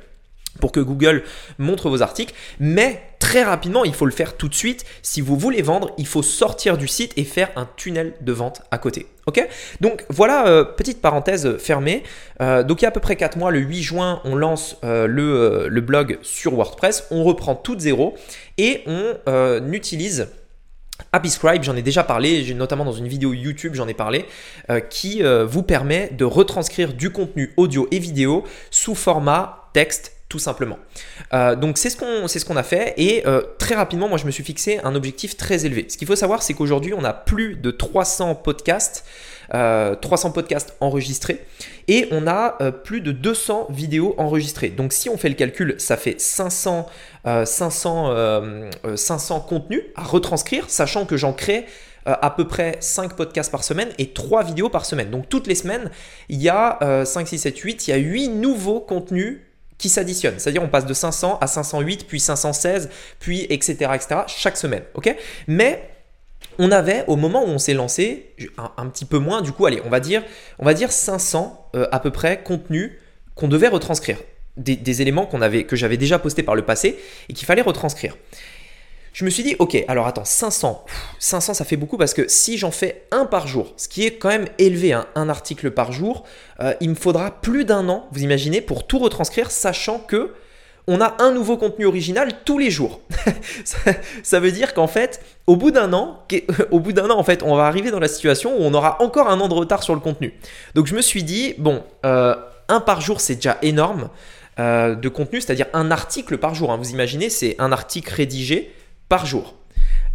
pour 0.59 0.73
que 0.73 0.81
Google 0.81 1.23
montre 1.59 1.89
vos 1.89 2.03
articles, 2.03 2.35
mais 2.59 3.03
très 3.21 3.45
rapidement, 3.45 3.85
il 3.85 3.95
faut 3.95 4.07
le 4.07 4.13
faire 4.13 4.37
tout 4.37 4.49
de 4.49 4.55
suite. 4.55 4.85
Si 5.03 5.21
vous 5.21 5.37
voulez 5.37 5.63
vendre, 5.63 5.93
il 5.99 6.07
faut 6.07 6.23
sortir 6.23 6.77
du 6.77 6.89
site 6.89 7.13
et 7.17 7.25
faire 7.25 7.51
un 7.55 7.69
tunnel 7.77 8.15
de 8.21 8.33
vente 8.33 8.63
à 8.71 8.79
côté. 8.79 9.07
Ok? 9.27 9.47
Donc 9.81 10.05
voilà, 10.09 10.49
euh, 10.49 10.65
petite 10.65 11.01
parenthèse 11.01 11.57
fermée. 11.59 12.03
Euh, 12.41 12.65
donc 12.65 12.81
il 12.81 12.85
y 12.85 12.87
a 12.87 12.89
à 12.89 12.93
peu 12.93 13.01
près 13.01 13.17
4 13.17 13.39
mois, 13.39 13.53
le 13.53 13.61
8 13.61 13.83
juin, 13.83 14.21
on 14.25 14.35
lance 14.35 14.77
euh, 14.83 15.07
le, 15.07 15.81
blog 15.81 16.19
sur 16.23 16.55
WordPress. 16.55 17.07
On 17.11 17.23
reprend 17.23 17.55
tout 17.55 17.77
de 17.77 17.81
zéro 17.81 18.17
et 18.59 18.83
on 18.87 19.15
utilise 19.73 20.29
Scribe, 21.25 21.63
j'en 21.63 21.77
ai 21.77 21.83
déjà 21.83 22.05
parlé, 22.05 22.53
notamment 22.55 22.85
dans 22.85 22.93
une 22.93 23.09
vidéo 23.09 23.33
YouTube, 23.33 23.75
j'en 23.75 23.89
ai 23.89 23.95
parlé, 23.95 24.27
qui 24.91 25.23
vous 25.23 25.63
permet 25.63 26.11
de 26.13 26.27
retranscrire 26.27 26.93
du 26.93 27.11
contenu 27.11 27.55
audio 27.57 27.89
et 27.91 27.99
vidéo 27.99 28.45
sous 28.71 28.95
format 28.95 29.71
texte 29.73 30.20
tout 30.31 30.39
simplement. 30.39 30.79
Euh, 31.35 31.57
donc 31.57 31.77
c'est 31.77 31.91
ce 31.91 32.45
qu'on 32.45 32.57
a 32.57 32.63
fait 32.63 32.95
et 32.97 33.27
euh, 33.27 33.43
très 33.59 33.75
rapidement 33.75 34.09
moi 34.09 34.17
je 34.17 34.25
me 34.25 34.31
suis 34.31 34.45
fixé 34.45 34.79
un 34.85 34.95
objectif 34.95 35.37
très 35.37 35.67
élevé. 35.67 35.87
Ce 35.91 35.99
qu'il 35.99 36.07
faut 36.07 36.17
savoir 36.17 36.43
c'est 36.43 36.55
qu'aujourd'hui 36.55 36.95
on 36.95 37.03
a 37.03 37.13
plus 37.13 37.57
de 37.57 37.73
300 37.73 38.37
podcasts, 38.37 39.05
300 39.51 39.55
euh, 39.55 40.33
podcasts 40.33 40.77
enregistrés 40.79 41.45
et 41.89 42.07
on 42.13 42.29
a 42.29 42.53
plus 42.85 43.01
de 43.01 43.11
200 43.11 43.67
vidéos 43.71 44.15
enregistrées. 44.19 44.69
Donc 44.69 44.93
si 44.93 45.09
on 45.09 45.19
fait 45.19 45.29
le 45.29 45.35
calcul 45.35 45.75
ça 45.79 45.97
fait 45.97 46.21
500 46.21 46.87
500 47.45 48.71
500 48.95 49.41
contenus 49.41 49.83
à 49.97 50.05
retranscrire 50.05 50.71
sachant 50.71 51.07
que 51.07 51.17
j'en 51.17 51.33
crée 51.33 51.67
à 52.07 52.31
peu 52.31 52.47
près 52.47 52.77
5 52.79 53.15
podcasts 53.15 53.51
par 53.51 53.65
semaine 53.65 53.89
et 53.99 54.13
3 54.13 54.45
vidéos 54.45 54.69
par 54.69 54.87
semaine. 54.87 55.11
Donc 55.11 55.29
toutes 55.29 55.49
les 55.49 55.57
semaines, 55.57 55.91
il 56.29 56.41
y 56.41 56.49
a 56.49 57.05
5, 57.05 57.27
6, 57.27 57.39
7, 57.39 57.59
8, 57.59 57.89
il 57.89 57.91
y 57.91 57.95
a 57.95 57.97
8 57.97 58.29
nouveaux 58.29 58.81
contenus 58.81 59.41
qui 59.81 59.89
s'additionnent. 59.89 60.39
C'est-à-dire 60.39 60.63
on 60.63 60.69
passe 60.69 60.85
de 60.85 60.95
500 60.95 61.39
à 61.41 61.47
508, 61.47 62.07
puis 62.07 62.21
516, 62.21 62.91
puis 63.19 63.47
etc. 63.49 63.91
etc. 63.95 64.21
chaque 64.27 64.59
semaine. 64.59 64.83
ok? 64.95 65.17
Mais 65.49 65.91
on 66.59 66.71
avait 66.71 67.05
au 67.07 67.17
moment 67.17 67.43
où 67.43 67.49
on 67.49 67.59
s'est 67.59 67.75
lancé 67.75 68.35
un, 68.77 68.87
petit 68.89 69.05
peu 69.05 69.19
moins 69.19 69.41
du 69.41 69.53
coup 69.53 69.67
allez 69.67 69.81
on 69.85 69.89
va 69.89 70.01
dire 70.01 70.23
on 70.59 70.65
va 70.65 70.75
dire 70.75 70.91
500 70.91 71.71
euh, 71.75 71.87
à 71.93 72.01
peu 72.01 72.11
près 72.11 72.43
contenus 72.43 72.93
qu'on 73.35 73.49
devait 73.49 73.69
retranscrire 73.69 74.19
des, 74.57 74.77
des 74.77 75.03
éléments 75.03 75.27
qu'on 75.27 75.43
avait 75.43 75.65
que 75.65 75.77
j'avais 75.77 75.97
déjà 75.97 76.19
postés 76.19 76.43
par 76.43 76.55
le 76.55 76.63
passé 76.63 76.99
et 77.29 77.35
qu'il 77.35 77.47
fallait 77.47 77.63
retranscrire 77.63 78.17
je 79.13 79.25
me 79.25 79.31
suis 79.31 79.43
dit, 79.43 79.57
ok, 79.59 79.85
alors 79.89 80.07
attends, 80.07 80.25
500. 80.25 80.85
500, 81.19 81.55
ça 81.55 81.65
fait 81.65 81.77
beaucoup 81.77 81.97
parce 81.97 82.15
que 82.15 82.29
si 82.29 82.59
j'en 82.59 82.71
fais 82.71 83.07
un 83.11 83.27
par 83.27 83.47
jour, 83.47 83.73
ce 83.77 83.89
qui 83.89 84.07
est 84.07 84.13
quand 84.13 84.29
même 84.29 84.47
élevé, 84.59 84.93
hein, 84.93 85.07
un 85.15 85.29
article 85.29 85.71
par 85.71 85.93
jour, 85.93 86.25
euh, 86.61 86.75
il 86.81 86.91
me 86.91 86.95
faudra 86.95 87.31
plus 87.31 87.65
d'un 87.65 87.89
an, 87.89 88.07
vous 88.13 88.23
imaginez, 88.23 88.61
pour 88.61 88.87
tout 88.87 88.99
retranscrire, 88.99 89.51
sachant 89.51 89.99
que 89.99 90.33
on 90.87 91.01
a 91.01 91.23
un 91.23 91.31
nouveau 91.31 91.57
contenu 91.57 91.87
original 91.87 92.31
tous 92.45 92.59
les 92.59 92.71
jours. 92.71 93.01
ça, 94.23 94.41
veut 94.41 94.51
dire 94.51 94.75
qu'en 94.75 94.87
fait, 94.87 95.23
au 95.47 95.57
bout 95.57 95.71
d'un 95.71 95.93
an, 95.93 96.19
en 96.31 97.23
fait, 97.23 97.43
on 97.43 97.55
va 97.55 97.67
arriver 97.67 97.91
dans 97.91 98.01
la 98.01 98.09
situation 98.09 98.57
où 98.57 98.63
on 98.63 98.75
aura 98.75 99.01
encore 99.03 99.29
un 99.29 99.41
an 99.41 99.49
de 99.49 99.55
retard 99.55 99.83
sur 99.83 99.95
le 99.95 100.01
contenu. 100.01 100.35
Donc 100.75 100.87
je 100.87 100.95
me 100.95 101.03
suis 101.03 101.23
dit, 101.23 101.55
bon, 101.59 101.85
euh, 102.05 102.35
un 102.69 102.81
par 102.81 103.01
jour, 103.01 103.21
c'est 103.21 103.37
déjà 103.37 103.59
énorme. 103.63 104.09
Euh, 104.59 104.95
de 104.95 105.09
contenu, 105.09 105.41
c'est-à-dire 105.41 105.69
un 105.73 105.91
article 105.91 106.37
par 106.37 106.55
jour. 106.55 106.71
Hein. 106.71 106.77
Vous 106.77 106.91
imaginez, 106.91 107.31
c'est 107.31 107.55
un 107.59 107.73
article 107.73 108.13
rédigé 108.13 108.75
par 109.11 109.27
jour. 109.27 109.57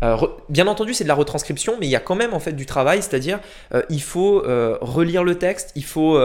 Euh, 0.04 0.18
bien 0.50 0.66
entendu, 0.68 0.96
c'est 0.96 1.04
de 1.04 1.10
la 1.10 1.16
retranscription, 1.16 1.76
mais 1.80 1.86
il 1.86 1.90
y 1.90 1.96
a 1.96 2.00
quand 2.00 2.16
même 2.16 2.34
en 2.34 2.40
fait 2.40 2.54
du 2.54 2.66
travail, 2.66 3.04
c'est-à-dire 3.04 3.40
euh, 3.74 3.84
il 3.90 4.02
faut 4.02 4.44
euh, 4.44 4.78
relire 4.82 5.24
le 5.24 5.38
texte, 5.38 5.72
il 5.76 5.86
faut 5.86 6.18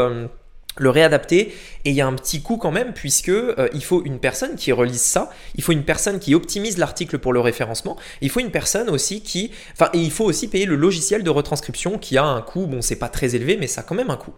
le 0.77 0.89
réadapter 0.89 1.53
et 1.85 1.91
il 1.91 1.93
y 1.93 2.01
a 2.01 2.07
un 2.07 2.15
petit 2.15 2.43
coup 2.43 2.57
quand 2.57 2.71
même 2.71 2.95
puisque 2.95 3.33
il 3.75 3.85
faut 3.85 4.03
une 4.05 4.19
personne 4.19 4.55
qui 4.55 4.73
relise 4.73 5.03
ça, 5.03 5.31
il 5.57 5.63
faut 5.63 5.73
une 5.73 5.83
personne 5.83 6.21
qui 6.21 6.35
optimise 6.35 6.79
l'article 6.79 7.19
pour 7.19 7.33
le 7.33 7.41
référencement, 7.41 7.99
il 8.21 8.31
faut 8.31 8.41
une 8.41 8.53
personne 8.53 8.89
aussi 8.89 9.21
qui, 9.21 9.51
enfin, 9.73 9.91
il 9.93 10.13
faut 10.13 10.25
aussi 10.25 10.49
payer 10.49 10.67
le 10.67 10.77
logiciel 10.77 11.23
de 11.23 11.31
retranscription 11.31 11.99
qui 11.99 12.17
a 12.17 12.25
un 12.25 12.41
coût, 12.41 12.67
bon, 12.67 12.83
c'est 12.83 12.97
pas 12.99 13.09
très 13.09 13.35
élevé, 13.35 13.57
mais 13.59 13.67
ça 13.67 13.81
a 13.81 13.85
quand 13.85 13.97
même 13.97 14.11
un 14.11 14.17
coût. 14.17 14.33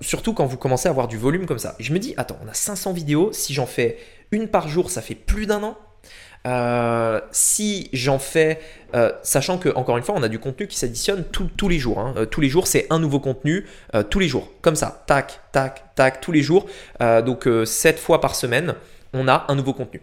surtout 0.00 0.34
quand 0.34 0.46
vous 0.46 0.58
commencez 0.58 0.88
à 0.88 0.90
avoir 0.90 1.08
du 1.08 1.16
volume 1.16 1.46
comme 1.46 1.60
ça. 1.60 1.76
Je 1.78 1.92
me 1.92 1.98
dis, 1.98 2.14
attends, 2.16 2.38
on 2.44 2.48
a 2.48 2.54
500 2.54 2.92
vidéos, 2.92 3.30
si 3.32 3.54
j'en 3.54 3.66
fais 3.66 3.98
une 4.32 4.48
par 4.48 4.68
jour, 4.68 4.90
ça 4.90 5.00
fait 5.00 5.14
plus 5.14 5.46
d'un 5.46 5.62
an? 5.62 5.78
Euh, 6.46 7.20
si 7.30 7.88
j'en 7.94 8.18
fais, 8.18 8.60
euh, 8.94 9.10
sachant 9.22 9.56
que 9.56 9.70
encore 9.74 9.96
une 9.96 10.02
fois, 10.02 10.14
on 10.18 10.22
a 10.22 10.28
du 10.28 10.38
contenu 10.38 10.66
qui 10.66 10.76
s'additionne 10.76 11.24
tous 11.24 11.68
les 11.68 11.78
jours. 11.78 11.98
Hein. 11.98 12.26
tous 12.30 12.40
les 12.40 12.48
jours, 12.48 12.66
c'est 12.66 12.86
un 12.90 12.98
nouveau 12.98 13.20
contenu, 13.20 13.66
tous 14.10 14.18
les 14.18 14.28
jours, 14.28 14.50
comme 14.60 14.76
ça, 14.76 15.04
tac, 15.06 15.40
tac, 15.52 15.94
tac, 15.94 16.20
tous 16.20 16.32
les 16.32 16.42
jours. 16.42 16.66
donc 17.00 17.48
7 17.64 17.98
fois 17.98 18.20
par 18.20 18.34
semaine, 18.34 18.74
on 19.12 19.26
a 19.28 19.46
un 19.48 19.54
nouveau 19.54 19.72
contenu. 19.72 20.02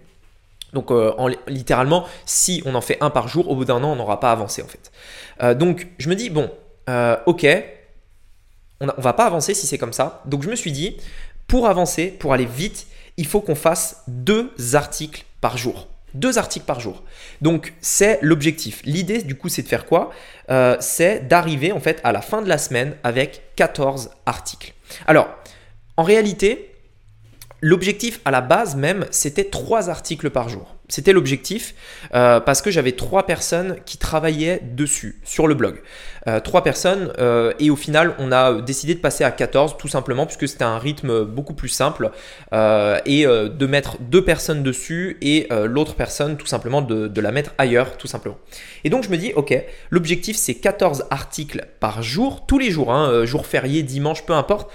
Donc 0.74 0.90
en, 0.92 1.28
littéralement, 1.48 2.06
si 2.26 2.64
on 2.66 2.76
en 2.76 2.82
fait 2.82 2.98
un 3.02 3.10
par 3.10 3.28
jour, 3.28 3.50
au 3.50 3.56
bout 3.56 3.66
d'un 3.66 3.84
an, 3.84 3.92
on 3.92 3.96
n'aura 3.96 4.20
pas 4.20 4.32
avancé 4.32 4.64
en 4.64 4.68
fait. 4.68 5.56
donc 5.56 5.88
je 6.00 6.10
me 6.10 6.16
dis, 6.16 6.30
bon, 6.30 6.50
ok, 7.26 7.46
on 8.80 8.88
ne 8.88 8.92
va 8.98 9.14
pas 9.14 9.26
avancer 9.26 9.54
si 9.54 9.68
c'est 9.68 9.78
comme 9.78 9.94
ça. 9.94 10.24
Donc 10.26 10.42
je 10.42 10.50
me 10.50 10.56
suis 10.56 10.72
dit, 10.72 10.98
pour 11.48 11.68
avancer, 11.68 12.08
pour 12.08 12.34
aller 12.34 12.46
vite, 12.46 12.88
il 13.18 13.28
faut 13.28 13.42
qu'on 13.42 13.56
fasse 13.56 14.04
deux 14.08 14.52
articles 14.74 15.26
par 15.40 15.58
jour. 15.58 15.88
Deux 16.14 16.38
articles 16.38 16.66
par 16.66 16.80
jour. 16.80 17.04
Donc 17.42 17.74
c'est 17.82 18.20
l'objectif. 18.22 18.82
L'idée 18.86 19.22
du 19.22 19.36
coup 19.36 19.50
c'est 19.50 19.62
de 19.62 19.68
faire 19.68 19.86
quoi? 19.86 20.12
Euh, 20.50 20.78
C'est 20.80 21.28
d'arriver 21.28 21.72
en 21.72 21.80
fait 21.80 22.02
à 22.04 22.12
la 22.12 22.22
fin 22.22 22.42
de 22.42 22.50
la 22.50 22.58
semaine 22.58 22.96
avec 23.04 23.42
14 23.56 24.12
articles. 24.26 24.74
Alors 25.08 25.30
en 25.98 26.04
réalité, 26.04 26.71
l'objectif 27.62 28.20
à 28.26 28.32
la 28.32 28.42
base 28.42 28.76
même 28.76 29.06
c'était 29.12 29.46
trois 29.46 29.90
articles 29.90 30.30
par 30.30 30.50
jour. 30.50 30.76
C'était 30.92 31.14
l'objectif 31.14 31.74
euh, 32.14 32.42
parce 32.42 32.62
que 32.62 32.70
j'avais 32.70 32.92
trois 32.92 33.26
personnes 33.26 33.78
qui 33.86 33.98
travaillaient 33.98 34.62
dessus, 34.62 35.22
sur 35.24 35.48
le 35.48 35.56
blog. 35.56 35.82
Euh, 36.28 36.42
trois 36.42 36.64
personnes 36.64 37.14
euh, 37.18 37.54
et 37.60 37.70
au 37.70 37.78
final 37.78 38.14
on 38.20 38.34
a 38.34 38.62
décidé 38.62 38.94
de 38.94 39.00
passer 39.00 39.24
à 39.24 39.32
14 39.32 39.78
tout 39.78 39.88
simplement 39.88 40.26
puisque 40.26 40.50
c'était 40.50 40.66
un 40.66 40.78
rythme 40.78 41.24
beaucoup 41.24 41.54
plus 41.54 41.70
simple 41.70 42.12
et 42.52 43.26
de 43.26 43.66
mettre 43.66 43.98
deux 44.02 44.24
personnes 44.24 44.64
dessus 44.64 45.18
et 45.22 45.48
l'autre 45.66 45.96
personne 45.96 46.36
tout 46.36 46.46
simplement 46.46 46.82
de, 46.82 47.22
la 47.22 47.32
mettre 47.32 47.54
ailleurs 47.58 47.98
tout 47.98 48.08
simplement. 48.08 48.38
Et 48.84 48.90
donc 48.90 49.04
je 49.04 49.10
me 49.10 49.18
dis 49.18 49.32
ok, 49.36 49.56
l'objectif 49.92 50.36
c'est 50.36 50.56
14 50.56 51.06
articles 51.10 51.68
par 51.80 52.04
jour, 52.04 52.46
tous 52.46 52.60
les 52.60 52.72
jours, 52.72 52.92
hein, 52.92 53.26
jour 53.26 53.46
férié, 53.46 53.84
dimanche, 53.84 54.26
peu 54.26 54.34
importe, 54.34 54.72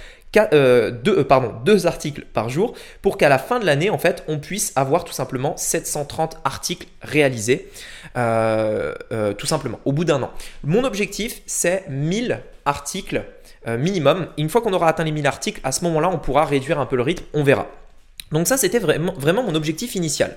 euh, 0.52 0.90
deux, 0.90 1.20
euh, 1.20 1.24
pardon, 1.24 1.54
deux 1.64 1.86
articles 1.86 2.24
par 2.32 2.48
jour 2.48 2.74
pour 3.02 3.16
qu'à 3.16 3.28
la 3.28 3.38
fin 3.38 3.58
de 3.58 3.64
l'année, 3.64 3.90
en 3.90 3.98
fait, 3.98 4.22
on 4.28 4.38
puisse 4.38 4.72
avoir 4.76 5.04
tout 5.04 5.12
simplement 5.12 5.56
730 5.56 6.38
articles 6.44 6.86
réalisés, 7.02 7.70
euh, 8.16 8.94
tout 9.38 9.46
simplement, 9.46 9.80
au 9.84 9.92
bout 9.92 10.04
d'un 10.04 10.22
an. 10.22 10.30
Mon 10.62 10.84
objectif, 10.84 11.40
c'est 11.46 11.84
1000 11.88 12.40
articles 12.64 13.24
minimum. 13.66 14.28
Une 14.38 14.48
fois 14.48 14.60
qu'on 14.60 14.72
aura 14.72 14.88
atteint 14.88 15.02
les 15.02 15.10
1000 15.10 15.26
articles, 15.26 15.60
à 15.64 15.72
ce 15.72 15.82
moment-là, 15.84 16.08
on 16.12 16.18
pourra 16.18 16.44
réduire 16.44 16.78
un 16.78 16.86
peu 16.86 16.94
le 16.94 17.02
rythme, 17.02 17.24
on 17.34 17.42
verra. 17.42 17.66
Donc 18.32 18.48
ça, 18.48 18.56
c'était 18.56 18.78
vraiment, 18.78 19.14
vraiment 19.14 19.42
mon 19.42 19.54
objectif 19.54 19.94
initial. 19.94 20.36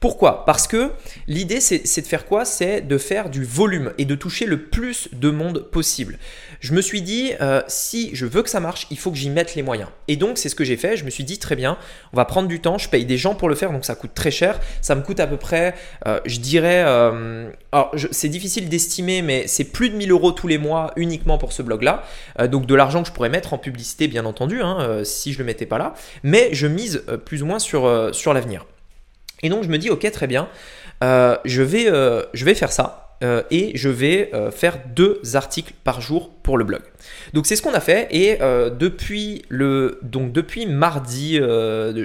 Pourquoi? 0.00 0.46
Parce 0.46 0.66
que 0.66 0.92
l'idée, 1.26 1.60
c'est 1.60 2.00
de 2.00 2.06
faire 2.06 2.24
quoi? 2.24 2.46
C'est 2.46 2.80
de 2.80 2.96
faire 2.96 3.28
du 3.28 3.44
volume 3.44 3.92
et 3.98 4.06
de 4.06 4.14
toucher 4.14 4.46
le 4.46 4.62
plus 4.62 5.10
de 5.12 5.28
monde 5.28 5.68
possible. 5.70 6.18
Je 6.60 6.72
me 6.72 6.80
suis 6.80 7.02
dit, 7.02 7.32
euh, 7.42 7.60
si 7.68 8.10
je 8.14 8.24
veux 8.24 8.42
que 8.42 8.48
ça 8.48 8.60
marche, 8.60 8.86
il 8.90 8.98
faut 8.98 9.10
que 9.10 9.18
j'y 9.18 9.28
mette 9.28 9.54
les 9.54 9.62
moyens. 9.62 9.90
Et 10.08 10.16
donc, 10.16 10.38
c'est 10.38 10.48
ce 10.48 10.54
que 10.54 10.64
j'ai 10.64 10.78
fait. 10.78 10.96
Je 10.96 11.04
me 11.04 11.10
suis 11.10 11.24
dit, 11.24 11.38
très 11.38 11.54
bien, 11.54 11.76
on 12.14 12.16
va 12.16 12.24
prendre 12.24 12.48
du 12.48 12.60
temps. 12.60 12.78
Je 12.78 12.88
paye 12.88 13.04
des 13.04 13.18
gens 13.18 13.34
pour 13.34 13.50
le 13.50 13.54
faire, 13.54 13.72
donc 13.72 13.84
ça 13.84 13.94
coûte 13.94 14.12
très 14.14 14.30
cher. 14.30 14.58
Ça 14.80 14.94
me 14.94 15.02
coûte 15.02 15.20
à 15.20 15.26
peu 15.26 15.36
près, 15.36 15.74
euh, 16.06 16.18
je 16.24 16.40
dirais, 16.40 16.82
euh, 16.86 17.50
alors 17.72 17.94
c'est 18.10 18.28
difficile 18.30 18.70
d'estimer, 18.70 19.20
mais 19.20 19.46
c'est 19.46 19.64
plus 19.64 19.90
de 19.90 19.96
1000 19.96 20.10
euros 20.10 20.32
tous 20.32 20.48
les 20.48 20.58
mois 20.58 20.92
uniquement 20.96 21.36
pour 21.36 21.52
ce 21.52 21.62
blog-là. 21.62 22.04
donc 22.48 22.66
de 22.66 22.74
l'argent 22.74 23.02
que 23.02 23.08
je 23.08 23.12
pourrais 23.12 23.28
mettre 23.28 23.52
en 23.52 23.58
publicité, 23.58 24.08
bien 24.08 24.24
entendu, 24.24 24.62
hein, 24.62 25.02
si 25.04 25.32
je 25.32 25.38
ne 25.38 25.42
le 25.42 25.46
mettais 25.46 25.66
pas 25.66 25.78
là. 25.78 25.94
Mais 26.22 26.48
je 26.52 26.66
mise 26.66 27.02
plus 27.30 27.44
ou 27.44 27.46
moins 27.46 27.60
sur, 27.60 28.10
sur 28.12 28.34
l'avenir. 28.34 28.66
Et 29.44 29.48
donc 29.48 29.62
je 29.62 29.68
me 29.68 29.78
dis, 29.78 29.88
ok, 29.88 30.10
très 30.10 30.26
bien, 30.26 30.48
euh, 31.04 31.36
je, 31.44 31.62
vais, 31.62 31.86
euh, 31.86 32.24
je 32.34 32.44
vais 32.44 32.56
faire 32.56 32.72
ça 32.72 33.09
euh, 33.22 33.42
et 33.50 33.72
je 33.74 33.88
vais 33.88 34.30
faire 34.52 34.78
deux 34.94 35.20
articles 35.34 35.74
par 35.84 36.00
jour 36.00 36.30
pour 36.42 36.56
le 36.58 36.64
blog. 36.64 36.80
Donc 37.34 37.46
c'est 37.46 37.56
ce 37.56 37.62
qu'on 37.62 37.74
a 37.74 37.80
fait 37.80 38.08
et 38.10 38.38
depuis 38.38 39.42
le 39.48 39.98
donc 40.02 40.32
depuis 40.32 40.66
mardi 40.66 41.38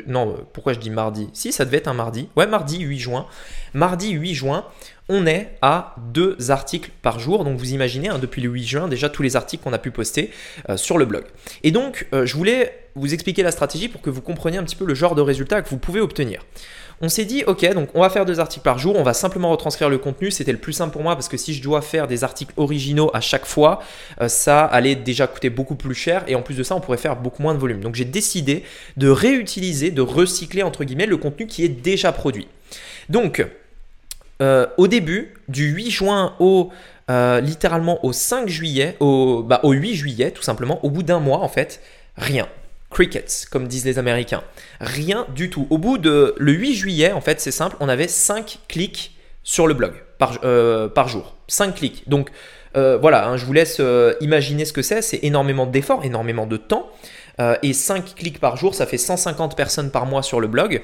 non 0.08 0.36
pourquoi 0.54 0.74
je 0.74 0.80
dis 0.80 0.90
mardi? 0.90 1.30
Si 1.34 1.52
ça 1.52 1.66
devait 1.66 1.78
être 1.78 1.88
un 1.88 1.94
mardi 1.94 2.30
ouais 2.36 2.48
mardi 2.48 2.80
8 2.80 3.00
juin 3.00 3.26
mardi 3.74 4.12
8 4.12 4.34
juin 4.34 4.66
on 5.08 5.28
est 5.28 5.52
à 5.62 5.96
deux 6.14 6.36
articles 6.50 6.90
par 7.02 7.20
jour. 7.20 7.44
Donc 7.44 7.60
vous 7.60 7.74
imaginez, 7.74 8.10
hein, 8.10 8.18
depuis 8.18 8.42
le 8.42 8.50
8 8.50 8.64
juin, 8.66 8.88
déjà 8.88 9.08
tous 9.08 9.22
les 9.22 9.36
articles 9.36 9.64
qu'on 9.64 9.74
a 9.74 9.78
pu 9.78 9.92
poster 9.92 10.32
sur 10.78 10.98
le 10.98 11.06
blog. 11.06 11.26
Et 11.62 11.70
donc, 11.70 12.08
je 12.12 12.34
voulais 12.34 12.86
vous 12.96 13.14
expliquer 13.14 13.44
la 13.44 13.52
stratégie 13.52 13.90
pour 13.90 14.02
que 14.02 14.10
vous 14.10 14.22
compreniez 14.22 14.58
un 14.58 14.64
petit 14.64 14.76
peu 14.76 14.86
le 14.86 14.96
genre 14.96 15.16
de 15.16 15.22
résultats 15.22 15.62
que 15.62 15.70
vous 15.70 15.78
pouvez 15.78 16.00
obtenir. 16.00 16.42
On 17.02 17.10
s'est 17.10 17.26
dit, 17.26 17.44
ok, 17.46 17.74
donc 17.74 17.90
on 17.94 18.02
va 18.02 18.10
faire 18.10 18.26
deux 18.26 18.40
articles 18.40 18.64
par 18.64 18.78
jour, 18.78 18.96
on 18.96 19.04
va 19.04 19.14
simplement 19.14 19.50
retranscrire 19.52 19.90
le 19.90 19.98
contenu. 19.98 20.32
C'était 20.32 20.52
le 20.52 20.58
plus 20.58 20.74
simple 20.74 20.94
pour 20.94 21.04
moi 21.04 21.16
parce 21.16 21.28
que 21.28 21.38
si 21.38 21.54
je 21.54 21.62
dois 21.62 21.82
faire 21.82 22.08
des 22.08 22.24
articles 22.24 22.54
originaux 22.58 23.12
à 23.14 23.22
chaque 23.22 23.46
fois, 23.46 23.82
euh, 24.22 24.28
ça 24.28 24.64
allait 24.64 24.96
déjà 24.96 25.28
coûter 25.28 25.50
beaucoup 25.50 25.76
plus 25.76 25.96
cher 25.96 26.24
et 26.28 26.36
en 26.36 26.42
plus 26.42 26.56
de 26.56 26.64
ça, 26.64 26.76
on 26.76 26.80
pourrait 26.80 26.98
faire 26.98 27.16
beaucoup 27.18 27.42
moins 27.42 27.54
de 27.54 27.60
volume. 27.60 27.82
Donc 27.82 27.96
j'ai 27.96 28.06
décidé 28.06 28.64
de 28.96 29.10
réutiliser, 29.10 29.92
de 29.92 30.02
recycler 30.02 30.64
entre 30.64 30.84
guillemets 30.84 31.06
le 31.06 31.18
contenu 31.18 31.48
qui 31.48 31.64
est 31.66 31.70
déjà 31.70 32.12
produit. 32.12 32.48
Donc, 33.10 33.46
euh, 34.42 34.68
au 34.78 34.88
début, 34.88 35.34
du 35.48 35.68
8 35.68 35.92
juin 35.92 36.34
au 36.40 36.72
euh, 37.12 37.40
littéralement 37.40 38.04
au 38.04 38.14
5 38.14 38.48
juillet, 38.48 38.98
au, 39.00 39.44
bah, 39.44 39.60
au 39.64 39.74
8 39.74 39.96
juillet 39.96 40.32
tout 40.32 40.42
simplement, 40.42 40.84
au 40.84 40.90
bout 40.90 41.04
d'un 41.04 41.20
mois 41.20 41.40
en 41.40 41.50
fait, 41.50 41.82
rien 42.18 42.48
crickets, 42.90 43.48
comme 43.52 43.68
disent 43.68 43.86
les 43.86 44.00
Américains. 44.00 44.44
Rien 44.80 45.26
du 45.36 45.50
tout. 45.50 45.68
Au 45.70 45.78
bout 45.78 45.98
de 45.98 46.36
le 46.38 46.52
8 46.52 46.76
juillet, 46.76 47.12
en 47.12 47.22
fait, 47.22 47.42
c'est 47.42 47.52
simple, 47.52 47.76
on 47.80 47.90
avait 47.90 48.08
5 48.08 48.60
clics 48.68 49.16
sur 49.44 49.68
le 49.68 49.74
blog 49.74 49.94
par, 50.18 50.40
euh, 50.44 50.90
jour. 51.08 51.36
5 51.48 51.76
clics. 51.76 52.10
Donc 52.10 52.30
euh, 52.76 52.98
voilà, 52.98 53.28
hein, 53.28 53.38
je 53.38 53.46
vous 53.46 53.54
laisse 53.54 53.78
euh, 53.80 54.14
imaginer 54.20 54.66
ce 54.66 54.74
que 54.74 54.82
c'est. 54.82 55.02
C'est 55.02 55.20
énormément 55.24 55.66
d'efforts, 55.66 56.04
énormément 56.04 56.46
de 56.46 56.58
temps. 56.58 56.90
et 57.62 57.74
5 57.74 58.16
clics 58.16 58.40
par 58.40 58.56
jour, 58.56 58.74
ça 58.74 58.86
fait 58.86 58.98
150 58.98 59.58
personnes 59.58 59.92
par 59.92 60.06
mois 60.06 60.24
sur 60.24 60.40
le 60.40 60.48
blog 60.48 60.82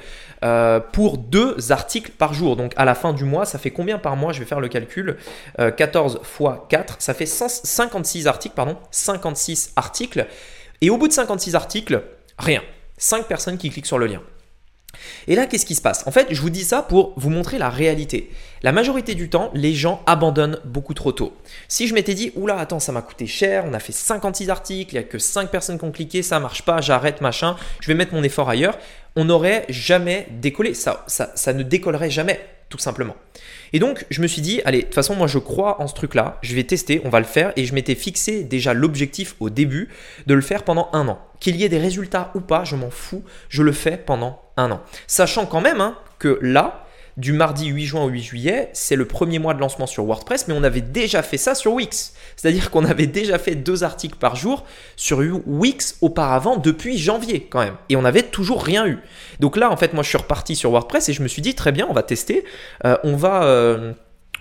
pour 0.91 1.17
2 1.17 1.71
articles 1.71 2.11
par 2.11 2.33
jour. 2.33 2.57
Donc 2.57 2.73
à 2.75 2.83
la 2.83 2.93
fin 2.93 3.13
du 3.13 3.23
mois, 3.23 3.45
ça 3.45 3.57
fait 3.57 3.71
combien 3.71 3.97
par 3.97 4.17
mois? 4.17 4.33
Je 4.33 4.39
vais 4.39 4.45
faire 4.45 4.59
le 4.59 4.67
calcul. 4.67 5.15
14 5.57 6.19
fois 6.23 6.65
4, 6.69 6.97
ça 6.99 7.13
fait 7.13 7.25
56 7.25 8.27
articles, 8.27 8.55
pardon, 8.55 8.75
56 8.91 9.71
articles. 9.77 10.27
Et 10.81 10.89
au 10.89 10.97
bout 10.97 11.07
de 11.07 11.13
56 11.13 11.55
articles, 11.55 12.03
rien. 12.37 12.61
5 12.97 13.27
personnes 13.27 13.57
qui 13.57 13.69
cliquent 13.69 13.85
sur 13.85 13.99
le 13.99 14.07
lien. 14.07 14.21
Et 15.27 15.35
là, 15.35 15.45
qu'est-ce 15.45 15.65
qui 15.65 15.75
se 15.75 15.81
passe? 15.81 16.05
En 16.05 16.11
fait, 16.11 16.27
je 16.31 16.41
vous 16.41 16.49
dis 16.49 16.63
ça 16.63 16.81
pour 16.81 17.13
vous 17.15 17.29
montrer 17.29 17.57
la 17.57 17.69
réalité. 17.69 18.31
La 18.61 18.71
majorité 18.71 19.15
du 19.15 19.29
temps, 19.29 19.49
les 19.53 19.73
gens 19.73 20.01
abandonnent 20.05 20.59
beaucoup 20.65 20.93
trop 20.93 21.11
tôt. 21.11 21.33
Si 21.67 21.87
je 21.87 21.93
m'étais 21.93 22.13
dit, 22.13 22.31
oula, 22.35 22.57
attends, 22.57 22.79
ça 22.79 22.91
m'a 22.91 23.01
coûté 23.01 23.25
cher, 23.25 23.63
on 23.65 23.73
a 23.73 23.79
fait 23.79 23.93
56 23.93 24.49
articles, 24.49 24.93
il 24.93 24.99
n'y 24.99 25.03
a 25.03 25.07
que 25.07 25.17
5 25.17 25.49
personnes 25.49 25.79
qui 25.79 25.85
ont 25.85 25.91
cliqué, 25.91 26.21
ça 26.23 26.39
marche 26.39 26.63
pas, 26.63 26.81
j'arrête, 26.81 27.21
machin, 27.21 27.55
je 27.79 27.87
vais 27.87 27.93
mettre 27.93 28.13
mon 28.13 28.23
effort 28.23 28.49
ailleurs, 28.49 28.77
on 29.15 29.25
n'aurait 29.25 29.65
jamais 29.69 30.27
décollé. 30.29 30.73
Ça, 30.73 31.03
ça, 31.07 31.31
ça 31.35 31.53
ne 31.53 31.63
décollerait 31.63 32.09
jamais, 32.09 32.39
tout 32.69 32.77
simplement. 32.77 33.15
Et 33.73 33.79
donc, 33.79 34.05
je 34.09 34.21
me 34.21 34.27
suis 34.27 34.41
dit, 34.41 34.61
allez, 34.65 34.79
de 34.79 34.83
toute 34.85 34.95
façon, 34.95 35.15
moi, 35.15 35.27
je 35.27 35.37
crois 35.37 35.81
en 35.81 35.87
ce 35.87 35.93
truc-là, 35.93 36.37
je 36.41 36.55
vais 36.55 36.63
tester, 36.63 37.01
on 37.05 37.09
va 37.09 37.19
le 37.19 37.25
faire. 37.25 37.53
Et 37.55 37.65
je 37.65 37.73
m'étais 37.73 37.95
fixé 37.95 38.43
déjà 38.43 38.73
l'objectif 38.73 39.35
au 39.39 39.49
début 39.49 39.89
de 40.27 40.33
le 40.33 40.41
faire 40.41 40.63
pendant 40.63 40.89
un 40.93 41.07
an. 41.07 41.19
Qu'il 41.39 41.55
y 41.55 41.63
ait 41.63 41.69
des 41.69 41.79
résultats 41.79 42.31
ou 42.35 42.41
pas, 42.41 42.63
je 42.63 42.75
m'en 42.75 42.89
fous, 42.89 43.23
je 43.49 43.63
le 43.63 43.71
fais 43.71 43.97
pendant 43.97 44.41
un 44.57 44.71
an. 44.71 44.81
Sachant 45.07 45.45
quand 45.45 45.61
même 45.61 45.81
hein, 45.81 45.97
que 46.19 46.37
là, 46.41 46.85
du 47.17 47.33
mardi 47.33 47.67
8 47.67 47.85
juin 47.85 48.03
au 48.03 48.07
8 48.07 48.21
juillet, 48.21 48.69
c'est 48.73 48.95
le 48.95 49.05
premier 49.05 49.39
mois 49.39 49.53
de 49.53 49.59
lancement 49.59 49.87
sur 49.87 50.05
WordPress, 50.05 50.47
mais 50.47 50.53
on 50.53 50.63
avait 50.63 50.81
déjà 50.81 51.21
fait 51.23 51.37
ça 51.37 51.55
sur 51.55 51.73
Wix. 51.73 52.13
C'est-à-dire 52.35 52.71
qu'on 52.71 52.85
avait 52.85 53.07
déjà 53.07 53.37
fait 53.37 53.55
deux 53.55 53.83
articles 53.83 54.17
par 54.17 54.35
jour 54.35 54.65
sur 54.95 55.19
Wix 55.19 55.97
auparavant 56.01 56.57
depuis 56.57 56.97
janvier 56.97 57.47
quand 57.49 57.59
même. 57.59 57.75
Et 57.89 57.95
on 57.95 58.01
n'avait 58.01 58.23
toujours 58.23 58.63
rien 58.63 58.87
eu. 58.87 58.99
Donc 59.39 59.57
là, 59.57 59.71
en 59.71 59.77
fait, 59.77 59.93
moi 59.93 60.03
je 60.03 60.09
suis 60.09 60.17
reparti 60.17 60.55
sur 60.55 60.71
WordPress 60.71 61.09
et 61.09 61.13
je 61.13 61.21
me 61.21 61.27
suis 61.27 61.41
dit, 61.41 61.55
très 61.55 61.71
bien, 61.71 61.87
on 61.89 61.93
va 61.93 62.03
tester. 62.03 62.43
Euh, 62.85 62.97
on 63.03 63.15
va... 63.15 63.43
Euh, 63.43 63.93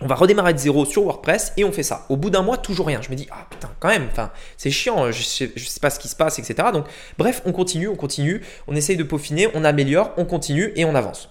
on 0.03 0.07
va 0.07 0.15
redémarrer 0.15 0.55
de 0.55 0.59
zéro 0.59 0.87
sur 0.87 1.03
WordPress 1.03 1.53
et 1.57 1.65
on 1.65 1.73
fait 1.73 1.83
ça. 1.83 2.07
Au 2.09 2.17
bout 2.17 2.31
d'un 2.31 2.43
mois, 2.43 2.57
toujours 2.57 2.87
rien. 2.87 3.03
Je 3.03 3.11
me 3.11 3.17
dis, 3.17 3.29
ah 3.31 3.47
putain, 3.50 3.69
quand 3.81 3.89
même, 3.89 4.07
enfin, 4.11 4.31
c'est 4.57 4.71
chiant, 4.71 5.12
je 5.12 5.23
sais, 5.23 5.53
sais 5.55 5.81
pas 5.81 5.91
ce 5.91 5.99
qui 5.99 6.09
se 6.09 6.17
passe, 6.17 6.39
etc. 6.39 6.69
Donc, 6.73 6.87
bref, 7.19 7.43
on 7.45 7.53
continue, 7.53 7.89
on 7.89 7.97
continue, 7.97 8.43
on 8.67 8.75
essaye 8.75 8.97
de 8.97 9.03
peaufiner, 9.03 9.49
on 9.55 9.62
améliore, 9.62 10.12
on 10.17 10.25
continue 10.25 10.73
et 10.75 10.87
on 10.87 10.95
avance. 10.95 11.29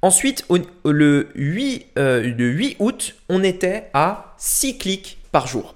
Ensuite, 0.00 0.46
le 0.84 1.28
8, 1.34 1.86
euh, 1.98 2.22
le 2.22 2.46
8 2.46 2.76
août, 2.78 3.16
on 3.28 3.42
était 3.42 3.90
à 3.94 4.34
6 4.38 4.78
clics 4.78 5.18
par 5.32 5.48
jour. 5.48 5.74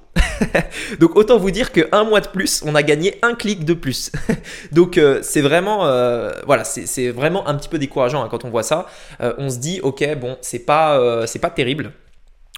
Donc 1.00 1.16
autant 1.16 1.38
vous 1.38 1.50
dire 1.50 1.72
qu'un 1.72 2.04
mois 2.04 2.20
de 2.20 2.28
plus, 2.28 2.62
on 2.64 2.76
a 2.76 2.84
gagné 2.84 3.18
un 3.22 3.34
clic 3.34 3.64
de 3.64 3.74
plus. 3.74 4.12
Donc 4.72 4.96
euh, 4.96 5.18
c'est 5.22 5.40
vraiment, 5.40 5.86
euh, 5.86 6.30
voilà, 6.46 6.62
c'est 6.62 7.10
vraiment 7.10 7.48
un 7.48 7.56
petit 7.56 7.68
peu 7.68 7.78
décourageant 7.78 8.22
hein, 8.22 8.28
quand 8.30 8.44
on 8.44 8.50
voit 8.50 8.62
ça. 8.62 8.86
on 9.20 9.50
se 9.50 9.58
dit, 9.58 9.80
ok, 9.82 10.16
bon, 10.16 10.36
c'est 10.40 10.60
pas, 10.60 11.26
c'est 11.26 11.40
pas 11.40 11.50
terrible. 11.50 11.92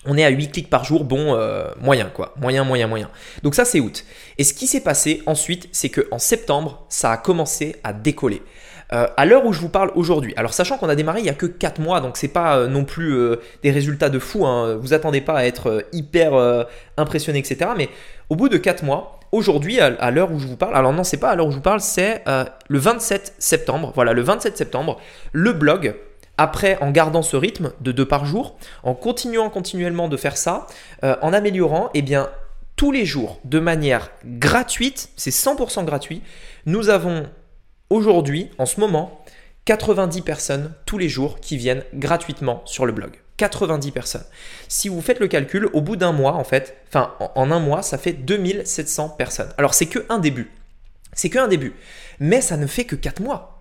On 0.06 0.18
est 0.18 0.24
à 0.24 0.28
8 0.28 0.52
clics 0.52 0.68
par 0.68 0.84
jour, 0.84 1.04
bon, 1.04 1.38
moyen 1.80 2.10
quoi, 2.12 2.34
moyen, 2.38 2.64
moyen, 2.64 2.88
moyen. 2.88 3.08
Donc 3.42 3.54
ça 3.54 3.64
c'est 3.64 3.80
août. 3.80 4.04
Et 4.36 4.44
ce 4.44 4.52
qui 4.52 4.66
s'est 4.66 4.82
passé 4.82 5.22
ensuite, 5.24 5.70
c'est 5.72 5.88
qu'en 5.88 6.18
septembre, 6.18 6.84
ça 6.90 7.12
a 7.12 7.16
commencé 7.16 7.76
à 7.82 7.94
décoller. 7.94 8.42
À 8.94 9.24
l'heure 9.24 9.44
où 9.44 9.52
je 9.52 9.60
vous 9.60 9.68
parle 9.68 9.90
aujourd'hui, 9.94 10.34
alors 10.36 10.54
sachant 10.54 10.78
qu'on 10.78 10.88
a 10.88 10.94
démarré 10.94 11.20
il 11.20 11.24
n'y 11.24 11.30
a 11.30 11.34
que 11.34 11.46
4 11.46 11.80
mois, 11.80 12.00
donc 12.00 12.16
c'est 12.16 12.28
pas 12.28 12.66
non 12.68 12.84
plus 12.84 13.16
des 13.62 13.70
résultats 13.70 14.08
de 14.08 14.18
fou, 14.18 14.46
hein, 14.46 14.76
vous 14.76 14.92
attendez 14.92 15.20
pas 15.20 15.38
à 15.38 15.44
être 15.44 15.84
hyper 15.92 16.66
impressionné, 16.96 17.38
etc. 17.40 17.70
Mais 17.76 17.88
au 18.30 18.36
bout 18.36 18.48
de 18.48 18.56
4 18.56 18.84
mois, 18.84 19.18
aujourd'hui, 19.32 19.80
à, 19.80 20.10
l'heure 20.10 20.30
où 20.30 20.38
je 20.38 20.46
vous 20.46 20.56
parle, 20.56 20.76
alors 20.76 20.92
non, 20.92 21.02
c'est 21.02 21.16
pas 21.16 21.30
à 21.30 21.34
l'heure 21.34 21.46
où 21.46 21.50
je 21.50 21.56
vous 21.56 21.62
parle, 21.62 21.80
c'est 21.80 22.22
le 22.26 22.78
27 22.78 23.34
septembre, 23.38 23.92
voilà, 23.94 24.12
le 24.12 24.22
27 24.22 24.56
septembre, 24.56 25.00
le 25.32 25.52
blog 25.52 25.94
après, 26.36 26.78
en 26.80 26.90
gardant 26.90 27.22
ce 27.22 27.36
rythme 27.36 27.72
de 27.80 27.92
deux 27.92 28.06
par 28.06 28.26
jour, 28.26 28.56
en 28.82 28.94
continuant 28.94 29.50
continuellement 29.50 30.08
de 30.08 30.16
faire 30.16 30.36
ça, 30.36 30.66
en 31.02 31.32
améliorant, 31.32 31.90
eh 31.94 32.02
bien, 32.02 32.28
tous 32.76 32.90
les 32.90 33.06
jours 33.06 33.38
de 33.44 33.60
manière 33.60 34.10
gratuite, 34.24 35.10
c'est 35.16 35.30
100% 35.30 35.84
gratuit. 35.84 36.22
Nous 36.66 36.88
avons 36.88 37.26
aujourd'hui, 37.90 38.50
en 38.58 38.66
ce 38.66 38.80
moment, 38.80 39.24
90 39.64 40.22
personnes 40.22 40.74
tous 40.86 40.98
les 40.98 41.08
jours 41.08 41.40
qui 41.40 41.56
viennent 41.56 41.84
gratuitement 41.94 42.62
sur 42.64 42.86
le 42.86 42.92
blog. 42.92 43.12
90 43.36 43.90
personnes. 43.90 44.24
Si 44.68 44.88
vous 44.88 45.00
faites 45.00 45.18
le 45.18 45.26
calcul, 45.26 45.68
au 45.72 45.80
bout 45.80 45.96
d'un 45.96 46.12
mois, 46.12 46.34
en 46.34 46.44
fait, 46.44 46.76
enfin 46.88 47.14
en 47.18 47.50
un 47.50 47.58
mois, 47.58 47.82
ça 47.82 47.98
fait 47.98 48.12
2700 48.12 49.10
personnes. 49.10 49.52
Alors 49.58 49.74
c'est 49.74 49.86
que 49.86 50.04
un 50.08 50.18
début. 50.18 50.50
C'est 51.14 51.30
que 51.30 51.38
un 51.38 51.48
début. 51.48 51.74
Mais 52.20 52.40
ça 52.40 52.56
ne 52.56 52.66
fait 52.66 52.84
que 52.84 52.96
4 52.96 53.20
mois 53.20 53.54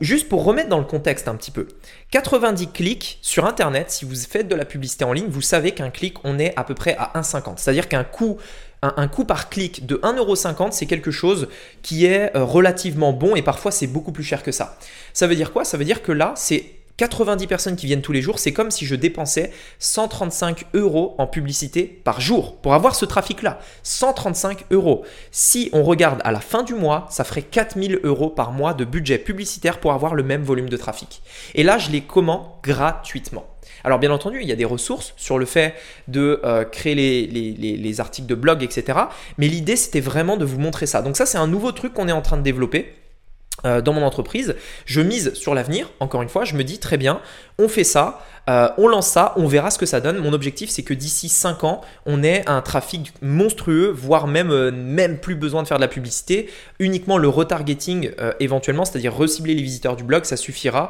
juste 0.00 0.28
pour 0.28 0.44
remettre 0.44 0.68
dans 0.68 0.78
le 0.78 0.84
contexte 0.84 1.28
un 1.28 1.34
petit 1.34 1.50
peu, 1.50 1.68
90 2.10 2.68
clics 2.68 3.18
sur 3.22 3.46
Internet, 3.46 3.90
si 3.90 4.04
vous 4.04 4.14
faites 4.14 4.48
de 4.48 4.54
la 4.54 4.64
publicité 4.64 5.04
en 5.04 5.12
ligne, 5.12 5.28
vous 5.28 5.40
savez 5.40 5.72
qu'un 5.72 5.90
clic, 5.90 6.16
on 6.24 6.38
est 6.38 6.52
à 6.56 6.64
peu 6.64 6.74
près 6.74 6.96
à 6.96 7.12
1,50. 7.14 7.54
C'est-à-dire 7.56 7.88
qu'un 7.88 8.04
coût, 8.04 8.38
un, 8.82 9.08
coût 9.08 9.24
par 9.24 9.48
clic 9.48 9.86
de 9.86 9.96
1,50€, 9.96 10.72
c'est 10.72 10.86
quelque 10.86 11.12
chose 11.12 11.48
qui 11.82 12.04
est 12.04 12.36
euh, 12.36 12.44
relativement 12.44 13.12
bon 13.12 13.36
et 13.36 13.42
parfois 13.42 13.70
c'est 13.70 13.86
beaucoup 13.86 14.12
plus 14.12 14.24
cher 14.24 14.42
que 14.42 14.50
ça. 14.50 14.76
Ça 15.12 15.26
veut 15.26 15.36
dire 15.36 15.52
quoi? 15.52 15.64
Ça 15.64 15.76
veut 15.76 15.84
dire 15.84 16.02
que 16.02 16.10
là, 16.10 16.34
c'est 16.36 16.64
90 17.02 17.48
personnes 17.48 17.74
qui 17.74 17.86
viennent 17.86 18.00
tous 18.00 18.12
les 18.12 18.22
jours, 18.22 18.38
c'est 18.38 18.52
comme 18.52 18.70
si 18.70 18.86
je 18.86 18.94
dépensais 18.94 19.50
135 19.80 20.66
euros 20.74 21.16
en 21.18 21.26
publicité 21.26 21.82
par 21.82 22.20
jour 22.20 22.54
pour 22.58 22.74
avoir 22.74 22.94
ce 22.94 23.04
trafic-là. 23.04 23.58
135 23.82 24.66
euros. 24.70 25.02
Si 25.32 25.68
on 25.72 25.82
regarde 25.82 26.20
à 26.22 26.30
la 26.30 26.38
fin 26.38 26.62
du 26.62 26.74
mois, 26.74 27.08
ça 27.10 27.24
ferait 27.24 27.42
4000 27.42 27.98
euros 28.04 28.30
par 28.30 28.52
mois 28.52 28.72
de 28.72 28.84
budget 28.84 29.18
publicitaire 29.18 29.80
pour 29.80 29.92
avoir 29.92 30.14
le 30.14 30.22
même 30.22 30.44
volume 30.44 30.68
de 30.68 30.76
trafic. 30.76 31.22
Et 31.56 31.64
là, 31.64 31.76
je 31.76 31.90
les 31.90 32.02
comment 32.02 32.60
gratuitement. 32.62 33.46
Alors 33.82 33.98
bien 33.98 34.12
entendu, 34.12 34.38
il 34.40 34.48
y 34.48 34.52
a 34.52 34.56
des 34.56 34.64
ressources 34.64 35.12
sur 35.16 35.40
le 35.40 35.44
fait 35.44 35.74
de 36.06 36.40
euh, 36.44 36.64
créer 36.64 36.94
les, 36.94 37.26
les, 37.26 38.00
articles 38.00 38.28
de 38.28 38.36
blog, 38.36 38.62
etc. 38.62 38.96
Mais 39.38 39.48
l'idée, 39.48 39.74
c'était 39.74 39.98
vraiment 39.98 40.36
de 40.36 40.44
vous 40.44 40.60
montrer 40.60 40.86
ça. 40.86 41.02
Donc 41.02 41.16
ça, 41.16 41.26
c'est 41.26 41.38
un 41.38 41.48
nouveau 41.48 41.72
truc 41.72 41.94
qu'on 41.94 42.06
est 42.06 42.12
en 42.12 42.22
train 42.22 42.36
de 42.36 42.42
développer. 42.42 42.94
Euh, 43.64 43.80
dans 43.80 43.92
mon 43.92 44.02
entreprise, 44.02 44.56
je 44.86 45.00
mise 45.00 45.34
sur 45.34 45.54
l'avenir, 45.54 45.90
encore 46.00 46.22
une 46.22 46.28
fois, 46.28 46.44
je 46.44 46.54
me 46.54 46.64
dis 46.64 46.78
très 46.78 46.96
bien, 46.96 47.20
on 47.58 47.68
fait 47.68 47.84
ça, 47.84 48.24
euh, 48.48 48.68
on 48.78 48.88
lance 48.88 49.08
ça, 49.08 49.32
on 49.36 49.46
verra 49.46 49.70
ce 49.70 49.78
que 49.78 49.86
ça 49.86 50.00
donne. 50.00 50.18
Mon 50.18 50.32
objectif, 50.32 50.70
c'est 50.70 50.82
que 50.82 50.94
d'ici 50.94 51.28
5 51.28 51.64
ans, 51.64 51.80
on 52.06 52.22
ait 52.22 52.42
un 52.48 52.60
trafic 52.60 53.12
monstrueux, 53.22 53.92
voire 53.94 54.26
même, 54.26 54.50
euh, 54.50 54.70
même 54.72 55.18
plus 55.18 55.34
besoin 55.34 55.62
de 55.62 55.68
faire 55.68 55.78
de 55.78 55.82
la 55.82 55.88
publicité. 55.88 56.50
Uniquement 56.78 57.18
le 57.18 57.28
retargeting 57.28 58.10
éventuellement, 58.40 58.84
c'est-à-dire 58.84 59.14
recibler 59.14 59.54
les 59.54 59.62
visiteurs 59.62 59.96
du 59.96 60.04
blog, 60.04 60.24
ça 60.24 60.36
suffira 60.36 60.88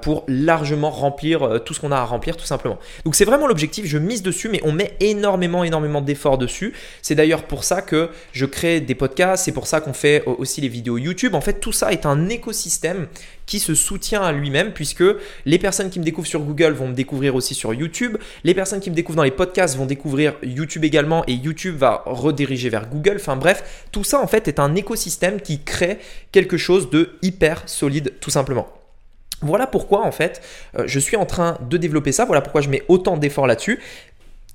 pour 0.00 0.24
largement 0.28 0.90
remplir 0.90 1.60
tout 1.64 1.74
ce 1.74 1.80
qu'on 1.80 1.92
a 1.92 1.96
à 1.96 2.04
remplir, 2.04 2.36
tout 2.36 2.46
simplement. 2.46 2.78
Donc 3.04 3.14
c'est 3.14 3.24
vraiment 3.24 3.46
l'objectif, 3.46 3.86
je 3.86 3.98
mise 3.98 4.22
dessus, 4.22 4.48
mais 4.48 4.60
on 4.64 4.72
met 4.72 4.96
énormément, 5.00 5.64
énormément 5.64 6.00
d'efforts 6.00 6.38
dessus. 6.38 6.74
C'est 7.02 7.14
d'ailleurs 7.14 7.44
pour 7.44 7.64
ça 7.64 7.82
que 7.82 8.10
je 8.32 8.46
crée 8.46 8.80
des 8.80 8.94
podcasts, 8.94 9.44
c'est 9.44 9.52
pour 9.52 9.66
ça 9.66 9.80
qu'on 9.80 9.92
fait 9.92 10.24
aussi 10.26 10.60
les 10.60 10.68
vidéos 10.68 10.98
YouTube. 10.98 11.34
En 11.34 11.40
fait, 11.40 11.60
tout 11.60 11.72
ça 11.72 11.92
est 11.92 12.06
un 12.06 12.28
écosystème 12.28 13.06
qui 13.46 13.58
se 13.58 13.74
soutient 13.74 14.22
à 14.22 14.32
lui-même 14.32 14.72
puisque 14.72 15.04
les 15.44 15.58
personnes 15.58 15.90
qui 15.90 15.98
me 15.98 16.04
découvrent 16.04 16.28
sur 16.28 16.40
Google 16.40 16.72
vont 16.72 16.88
me 16.88 16.93
découvrir 16.94 17.34
aussi 17.34 17.54
sur 17.54 17.74
YouTube, 17.74 18.16
les 18.44 18.54
personnes 18.54 18.80
qui 18.80 18.90
me 18.90 18.94
découvrent 18.94 19.16
dans 19.16 19.22
les 19.22 19.30
podcasts 19.30 19.76
vont 19.76 19.86
découvrir 19.86 20.34
YouTube 20.42 20.84
également 20.84 21.24
et 21.26 21.34
YouTube 21.34 21.76
va 21.76 22.02
rediriger 22.06 22.68
vers 22.68 22.88
Google. 22.88 23.16
Enfin 23.16 23.36
bref, 23.36 23.86
tout 23.92 24.04
ça 24.04 24.20
en 24.20 24.26
fait 24.26 24.48
est 24.48 24.58
un 24.58 24.74
écosystème 24.74 25.40
qui 25.40 25.62
crée 25.62 25.98
quelque 26.32 26.56
chose 26.56 26.90
de 26.90 27.10
hyper 27.22 27.62
solide 27.66 28.14
tout 28.20 28.30
simplement. 28.30 28.68
Voilà 29.42 29.66
pourquoi 29.66 30.06
en 30.06 30.12
fait 30.12 30.42
euh, 30.78 30.84
je 30.86 30.98
suis 30.98 31.16
en 31.16 31.26
train 31.26 31.58
de 31.68 31.76
développer 31.76 32.12
ça, 32.12 32.24
voilà 32.24 32.40
pourquoi 32.40 32.60
je 32.60 32.70
mets 32.70 32.82
autant 32.88 33.16
d'efforts 33.16 33.46
là-dessus. 33.46 33.80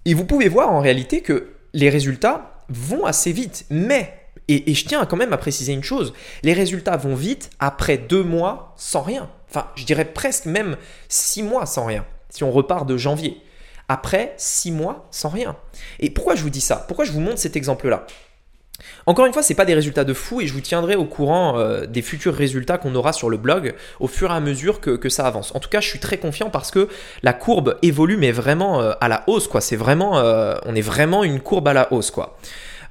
Et 0.06 0.14
vous 0.14 0.26
pouvez 0.26 0.48
voir 0.48 0.72
en 0.72 0.80
réalité 0.80 1.22
que 1.22 1.50
les 1.74 1.90
résultats 1.90 2.64
vont 2.70 3.06
assez 3.06 3.32
vite, 3.32 3.66
mais 3.70 4.14
et, 4.48 4.74
je 4.74 4.86
tiens 4.86 5.06
quand 5.06 5.18
même 5.18 5.34
à 5.34 5.38
préciser 5.38 5.74
une 5.74 5.84
chose, 5.84 6.14
les 6.42 6.54
résultats 6.54 6.98
vont 6.98 7.14
vite 7.14 7.52
après 7.60 7.98
deux 7.98 8.24
mois 8.24 8.74
sans 8.78 9.02
rien. 9.02 9.30
Enfin, 9.48 9.68
je 9.76 9.86
dirais 9.86 10.06
presque 10.06 10.46
même 10.46 10.76
six 11.08 11.44
mois 11.44 11.66
sans 11.66 11.86
rien, 11.86 12.06
si 12.30 12.44
on 12.44 12.52
repart 12.52 12.88
de 12.88 12.98
janvier. 12.98 13.42
Après 13.88 14.34
six 14.38 14.72
mois 14.72 15.08
sans 15.12 15.30
rien. 15.30 15.56
Et 16.00 16.10
pourquoi 16.10 16.36
je 16.36 16.44
vous 16.44 16.50
dis 16.50 16.62
ça? 16.62 16.86
Pourquoi 16.88 17.06
je 17.06 17.12
vous 17.12 17.20
montre 17.20 17.40
cet 17.40 17.56
exemple-là? 17.56 18.06
Encore 19.06 19.26
une 19.26 19.34
fois, 19.34 19.44
ce 19.44 19.52
n'est 19.52 19.56
pas 19.56 19.66
des 19.66 19.74
résultats 19.74 20.04
de 20.04 20.14
fou 20.14 20.42
et 20.42 20.48
je 20.48 20.54
vous 20.54 20.62
tiendrai 20.62 20.96
au 20.96 21.06
courant 21.06 21.58
euh, 21.58 21.86
des 21.86 22.02
futurs 22.02 22.34
résultats 22.34 22.78
qu'on 22.78 22.96
aura 22.96 23.14
sur 23.14 23.30
le 23.30 23.38
blog 23.38 23.76
au 24.00 24.08
fur 24.08 24.32
et 24.32 24.34
à 24.34 24.40
mesure 24.40 24.80
que, 24.80 25.10
ça 25.10 25.26
avance. 25.26 25.54
En 25.56 25.60
tout 25.60 25.70
cas, 25.70 25.82
je 25.82 25.88
suis 25.88 26.00
très 26.00 26.18
confiant 26.18 26.50
parce 26.50 26.72
que 26.72 26.88
la 27.24 27.34
courbe 27.34 27.78
évolue 27.82 28.18
mais 28.18 28.32
vraiment 28.32 28.82
euh, 28.82 28.94
à 29.02 29.08
la 29.08 29.24
hausse 29.28 29.48
quoi. 29.48 29.62
C'est 29.62 29.76
vraiment, 29.76 30.20
euh, 30.20 30.56
on 30.66 30.76
est 30.76 30.82
vraiment 30.82 31.24
une 31.24 31.40
courbe 31.40 31.68
à 31.68 31.74
la 31.74 31.92
hausse 31.92 32.12
quoi. 32.12 32.38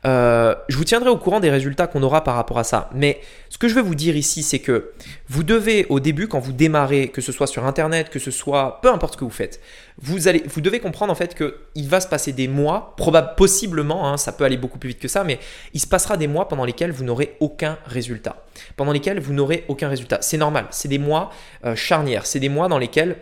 Euh, 0.04 0.54
je 0.68 0.76
vous 0.76 0.84
tiendrai 0.84 1.10
au 1.10 1.16
courant 1.16 1.40
des 1.40 1.50
résultats 1.50 1.86
qu'on 1.86 2.02
aura 2.02 2.22
par 2.24 2.36
rapport 2.36 2.58
à 2.58 2.64
ça. 2.64 2.90
Mais 2.94 3.20
ce 3.48 3.58
que 3.58 3.68
je 3.68 3.74
veux 3.74 3.82
vous 3.82 3.94
dire 3.94 4.16
ici, 4.16 4.42
c'est 4.42 4.58
que 4.60 4.92
vous 5.28 5.42
devez 5.42 5.86
au 5.88 6.00
début, 6.00 6.28
quand 6.28 6.38
vous 6.38 6.52
démarrez, 6.52 7.08
que 7.08 7.20
ce 7.20 7.32
soit 7.32 7.46
sur 7.46 7.66
Internet, 7.66 8.10
que 8.10 8.18
ce 8.18 8.30
soit 8.30 8.80
peu 8.82 8.90
importe 8.92 9.14
ce 9.14 9.18
que 9.18 9.24
vous 9.24 9.30
faites, 9.30 9.60
vous, 10.00 10.28
allez, 10.28 10.42
vous 10.46 10.60
devez 10.60 10.80
comprendre 10.80 11.12
en 11.12 11.16
fait 11.16 11.34
qu'il 11.34 11.88
va 11.88 12.00
se 12.00 12.06
passer 12.06 12.32
des 12.32 12.48
mois, 12.48 12.94
probablement, 12.96 13.34
possiblement, 13.36 14.08
hein, 14.08 14.16
ça 14.16 14.32
peut 14.32 14.44
aller 14.44 14.56
beaucoup 14.56 14.78
plus 14.78 14.88
vite 14.88 15.00
que 15.00 15.08
ça, 15.08 15.24
mais 15.24 15.38
il 15.74 15.80
se 15.80 15.86
passera 15.86 16.16
des 16.16 16.28
mois 16.28 16.48
pendant 16.48 16.64
lesquels 16.64 16.92
vous 16.92 17.04
n'aurez 17.04 17.36
aucun 17.40 17.78
résultat. 17.86 18.44
Pendant 18.76 18.92
lesquels 18.92 19.20
vous 19.20 19.32
n'aurez 19.32 19.64
aucun 19.68 19.88
résultat. 19.88 20.18
C'est 20.20 20.36
normal, 20.36 20.66
c'est 20.70 20.88
des 20.88 20.98
mois 20.98 21.30
euh, 21.64 21.74
charnières, 21.74 22.26
c'est 22.26 22.40
des 22.40 22.48
mois 22.48 22.68
dans 22.68 22.78
lesquels 22.78 23.16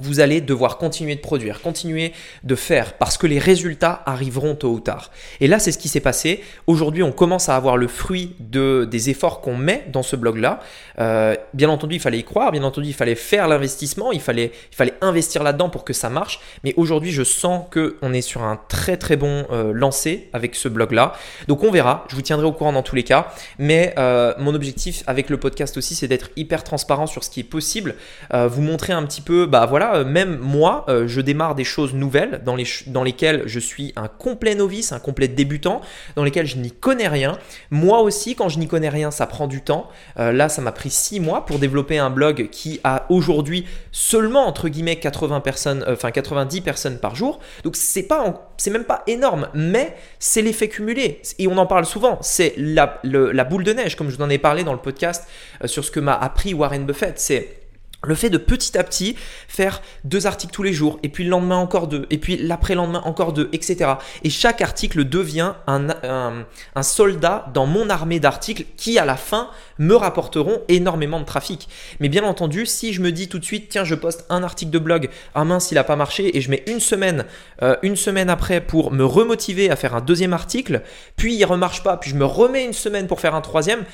vous 0.00 0.20
allez 0.20 0.40
devoir 0.40 0.78
continuer 0.78 1.14
de 1.14 1.20
produire, 1.20 1.62
continuer 1.62 2.12
de 2.44 2.54
faire, 2.54 2.94
parce 2.94 3.16
que 3.16 3.26
les 3.26 3.38
résultats 3.38 4.02
arriveront 4.06 4.54
tôt 4.54 4.70
ou 4.70 4.80
tard. 4.80 5.10
Et 5.40 5.46
là, 5.46 5.58
c'est 5.58 5.72
ce 5.72 5.78
qui 5.78 5.88
s'est 5.88 6.00
passé. 6.00 6.42
Aujourd'hui, 6.66 7.02
on 7.02 7.12
commence 7.12 7.48
à 7.48 7.56
avoir 7.56 7.76
le 7.76 7.88
fruit 7.88 8.36
de, 8.40 8.86
des 8.90 9.10
efforts 9.10 9.40
qu'on 9.40 9.56
met 9.56 9.86
dans 9.92 10.02
ce 10.02 10.16
blog-là. 10.16 10.60
Euh, 10.98 11.34
bien 11.54 11.68
entendu, 11.68 11.96
il 11.96 12.00
fallait 12.00 12.18
y 12.18 12.24
croire, 12.24 12.52
bien 12.52 12.62
entendu, 12.62 12.88
il 12.88 12.94
fallait 12.94 13.14
faire 13.14 13.48
l'investissement, 13.48 14.12
il 14.12 14.20
fallait, 14.20 14.52
il 14.70 14.76
fallait 14.76 14.94
investir 15.00 15.42
là-dedans 15.42 15.70
pour 15.70 15.84
que 15.84 15.92
ça 15.92 16.10
marche. 16.10 16.40
Mais 16.64 16.74
aujourd'hui, 16.76 17.10
je 17.10 17.22
sens 17.22 17.64
qu'on 17.72 18.12
est 18.12 18.20
sur 18.20 18.42
un 18.42 18.60
très 18.68 18.96
très 18.96 19.16
bon 19.16 19.46
euh, 19.50 19.72
lancé 19.72 20.28
avec 20.32 20.54
ce 20.54 20.68
blog-là. 20.68 21.14
Donc 21.48 21.64
on 21.64 21.70
verra, 21.70 22.04
je 22.08 22.16
vous 22.16 22.22
tiendrai 22.22 22.46
au 22.46 22.52
courant 22.52 22.72
dans 22.72 22.82
tous 22.82 22.96
les 22.96 23.04
cas. 23.04 23.28
Mais 23.58 23.94
euh, 23.98 24.34
mon 24.38 24.54
objectif 24.54 25.02
avec 25.06 25.30
le 25.30 25.38
podcast 25.38 25.76
aussi, 25.76 25.94
c'est 25.94 26.08
d'être 26.08 26.30
hyper 26.36 26.64
transparent 26.64 27.06
sur 27.06 27.24
ce 27.24 27.30
qui 27.30 27.40
est 27.40 27.44
possible, 27.44 27.94
vous 28.32 28.62
montrer 28.62 28.92
un 28.92 29.04
petit 29.04 29.20
peu, 29.20 29.46
bah 29.46 29.66
voilà, 29.66 29.85
euh, 29.94 30.04
même 30.04 30.38
moi, 30.38 30.84
euh, 30.88 31.06
je 31.06 31.20
démarre 31.20 31.54
des 31.54 31.64
choses 31.64 31.94
nouvelles 31.94 32.42
dans, 32.44 32.56
les, 32.56 32.66
dans 32.86 33.02
lesquelles 33.02 33.42
je 33.46 33.60
suis 33.60 33.92
un 33.96 34.08
complet 34.08 34.54
novice, 34.54 34.92
un 34.92 34.98
complet 34.98 35.28
débutant, 35.28 35.80
dans 36.16 36.24
lesquelles 36.24 36.46
je 36.46 36.56
n'y 36.56 36.72
connais 36.72 37.08
rien. 37.08 37.38
Moi 37.70 38.00
aussi, 38.00 38.34
quand 38.34 38.48
je 38.48 38.58
n'y 38.58 38.68
connais 38.68 38.88
rien, 38.88 39.10
ça 39.10 39.26
prend 39.26 39.46
du 39.46 39.62
temps. 39.62 39.88
Euh, 40.18 40.32
là, 40.32 40.48
ça 40.48 40.62
m'a 40.62 40.72
pris 40.72 40.90
6 40.90 41.20
mois 41.20 41.46
pour 41.46 41.58
développer 41.58 41.98
un 41.98 42.10
blog 42.10 42.48
qui 42.50 42.80
a 42.84 43.06
aujourd'hui 43.08 43.66
seulement 43.92 44.46
entre 44.46 44.68
guillemets 44.68 44.96
80 44.96 45.40
personnes, 45.40 45.84
enfin 45.88 46.10
90 46.10 46.60
personnes 46.60 46.98
par 46.98 47.14
jour. 47.14 47.38
Donc 47.64 47.76
c'est 47.76 48.04
pas, 48.04 48.50
c'est 48.56 48.70
même 48.70 48.84
pas 48.84 49.02
énorme, 49.06 49.48
mais 49.54 49.96
c'est 50.18 50.42
l'effet 50.42 50.68
cumulé. 50.68 51.20
Et 51.38 51.46
on 51.46 51.58
en 51.58 51.66
parle 51.66 51.86
souvent. 51.86 52.18
C'est 52.22 52.54
la, 52.56 53.00
la 53.02 53.44
boule 53.44 53.64
de 53.64 53.72
neige, 53.72 53.96
comme 53.96 54.10
je 54.10 54.16
vous 54.16 54.22
en 54.22 54.30
ai 54.30 54.38
parlé 54.38 54.64
dans 54.64 54.72
le 54.72 54.78
podcast 54.78 55.26
sur 55.64 55.84
ce 55.84 55.90
que 55.90 56.00
m'a 56.00 56.14
appris 56.14 56.54
Warren 56.54 56.86
Buffett. 56.86 57.18
C'est 57.18 57.65
le 58.04 58.14
fait 58.14 58.30
de 58.30 58.38
petit 58.38 58.76
à 58.78 58.84
petit 58.84 59.16
faire 59.48 59.82
deux 60.04 60.26
articles 60.26 60.52
tous 60.52 60.62
les 60.62 60.72
jours, 60.72 60.98
et 61.02 61.08
puis 61.08 61.24
le 61.24 61.30
lendemain 61.30 61.56
encore 61.56 61.88
deux, 61.88 62.06
et 62.10 62.18
puis 62.18 62.36
l'après-lendemain 62.36 63.02
encore 63.04 63.32
deux, 63.32 63.48
etc. 63.52 63.94
Et 64.22 64.30
chaque 64.30 64.60
article 64.60 65.04
devient 65.04 65.54
un, 65.66 66.44
soldat 66.82 67.46
dans 67.52 67.66
mon 67.66 67.90
armée 67.90 68.20
d'articles 68.20 68.64
qui, 68.76 68.98
à 68.98 69.04
la 69.04 69.16
fin, 69.16 69.50
me 69.78 69.94
rapporteront 69.94 70.60
énormément 70.68 71.20
de 71.20 71.24
trafic. 71.24 71.68
Mais 72.00 72.08
bien 72.08 72.24
entendu, 72.24 72.66
si 72.66 72.92
je 72.92 73.00
me 73.00 73.12
dis 73.12 73.28
tout 73.28 73.38
de 73.38 73.44
suite, 73.44 73.68
tiens, 73.68 73.84
je 73.84 73.94
poste 73.94 74.24
un 74.30 74.42
article 74.42 74.70
de 74.70 74.78
blog, 74.78 75.08
ah 75.34 75.44
mince, 75.44 75.70
il 75.70 75.74
n'a 75.74 75.84
pas 75.84 75.96
marché, 75.96 76.36
et 76.36 76.40
je 76.40 76.50
mets 76.50 76.62
une 76.66 76.80
semaine, 76.80 77.24
euh, 77.62 77.76
une 77.82 77.96
semaine 77.96 78.30
après 78.30 78.60
pour 78.60 78.92
me 78.92 79.04
remotiver 79.04 79.70
à 79.70 79.76
faire 79.76 79.94
un 79.94 80.00
deuxième 80.00 80.32
article, 80.32 80.82
puis 81.16 81.34
il 81.34 81.40
ne 81.40 81.46
remarche 81.46 81.82
pas, 81.82 81.96
puis 81.96 82.10
je 82.10 82.16
me 82.16 82.24
remets 82.24 82.64
une 82.64 82.72
semaine 82.72 83.06
pour 83.06 83.20
faire 83.20 83.34
un 83.34 83.40
troisième, 83.40 83.84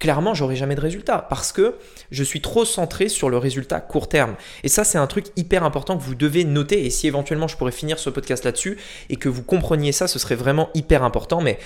clairement, 0.00 0.34
j'aurai 0.34 0.56
jamais 0.56 0.74
de 0.74 0.80
résultat 0.80 1.26
parce 1.28 1.52
que 1.52 1.76
je 2.10 2.24
suis 2.24 2.40
trop 2.40 2.64
centré 2.64 3.08
sur 3.08 3.30
le 3.30 3.36
résultat 3.36 3.80
court 3.80 4.08
terme. 4.08 4.34
Et 4.64 4.68
ça, 4.68 4.82
c'est 4.82 4.98
un 4.98 5.06
truc 5.06 5.26
hyper 5.36 5.62
important 5.62 5.96
que 5.96 6.02
vous 6.02 6.16
devez 6.16 6.42
noter. 6.42 6.84
Et 6.84 6.90
si 6.90 7.06
éventuellement 7.06 7.46
je 7.46 7.56
pourrais 7.56 7.70
finir 7.70 8.00
ce 8.00 8.10
podcast 8.10 8.44
là-dessus 8.44 8.78
et 9.10 9.16
que 9.16 9.28
vous 9.28 9.44
compreniez 9.44 9.92
ça, 9.92 10.08
ce 10.08 10.18
serait 10.18 10.34
vraiment 10.34 10.70
hyper 10.74 11.04
important. 11.04 11.40
Mais 11.40 11.58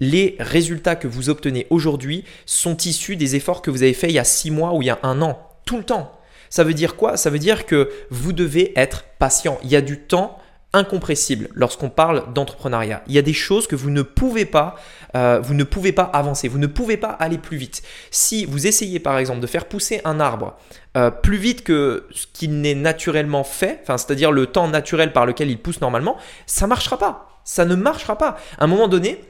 les 0.00 0.36
résultats 0.40 0.96
que 0.96 1.06
vous 1.06 1.28
obtenez 1.28 1.68
aujourd'hui 1.70 2.24
sont 2.46 2.76
issus 2.78 3.14
des 3.14 3.36
efforts 3.36 3.62
que 3.62 3.70
vous 3.70 3.84
avez 3.84 3.94
faits 3.94 4.10
il 4.10 4.14
y 4.14 4.18
a 4.18 4.24
six 4.24 4.50
mois 4.50 4.72
ou 4.72 4.82
il 4.82 4.86
y 4.86 4.90
a 4.90 4.98
un 5.02 5.22
an, 5.22 5.38
tout 5.66 5.76
le 5.76 5.84
temps. 5.84 6.12
Ça 6.48 6.64
veut 6.64 6.74
dire 6.74 6.96
quoi? 6.96 7.16
Ça 7.16 7.30
veut 7.30 7.38
dire 7.38 7.66
que 7.66 7.90
vous 8.10 8.32
devez 8.32 8.72
être 8.78 9.04
patient. 9.18 9.58
Il 9.62 9.70
y 9.70 9.76
a 9.76 9.80
du 9.80 10.00
temps 10.00 10.38
incompressible 10.72 11.48
lorsqu'on 11.54 11.90
parle 11.90 12.32
d'entrepreneuriat. 12.32 13.02
Il 13.06 13.14
y 13.14 13.18
a 13.18 13.22
des 13.22 13.32
choses 13.32 13.66
que 13.66 13.76
vous 13.76 13.90
ne 13.90 14.02
pouvez 14.02 14.44
pas, 14.44 14.76
euh, 15.14 15.40
vous 15.42 15.54
ne 15.54 15.64
pouvez 15.64 15.92
pas 15.92 16.04
avancer, 16.04 16.48
vous 16.48 16.58
ne 16.58 16.66
pouvez 16.66 16.96
pas 16.96 17.10
aller 17.10 17.38
plus 17.38 17.56
vite. 17.56 17.82
Si 18.10 18.44
vous 18.44 18.66
essayez 18.66 18.98
par 18.98 19.18
exemple 19.18 19.40
de 19.40 19.46
faire 19.46 19.66
pousser 19.66 20.00
un 20.04 20.20
arbre 20.20 20.56
euh, 20.96 21.10
plus 21.10 21.36
vite 21.36 21.62
que 21.64 22.06
ce 22.10 22.26
qu'il 22.32 22.60
n'est 22.60 22.74
naturellement 22.74 23.44
fait, 23.44 23.82
c'est-à-dire 23.86 24.32
le 24.32 24.46
temps 24.46 24.68
naturel 24.68 25.12
par 25.12 25.26
lequel 25.26 25.50
il 25.50 25.60
pousse 25.60 25.80
normalement, 25.80 26.16
ça 26.46 26.66
marchera 26.66 26.98
pas. 26.98 27.28
Ça 27.44 27.64
ne 27.64 27.74
marchera 27.74 28.16
pas. 28.16 28.36
À 28.58 28.64
un 28.64 28.66
moment 28.66 28.88
donné, 28.88 29.20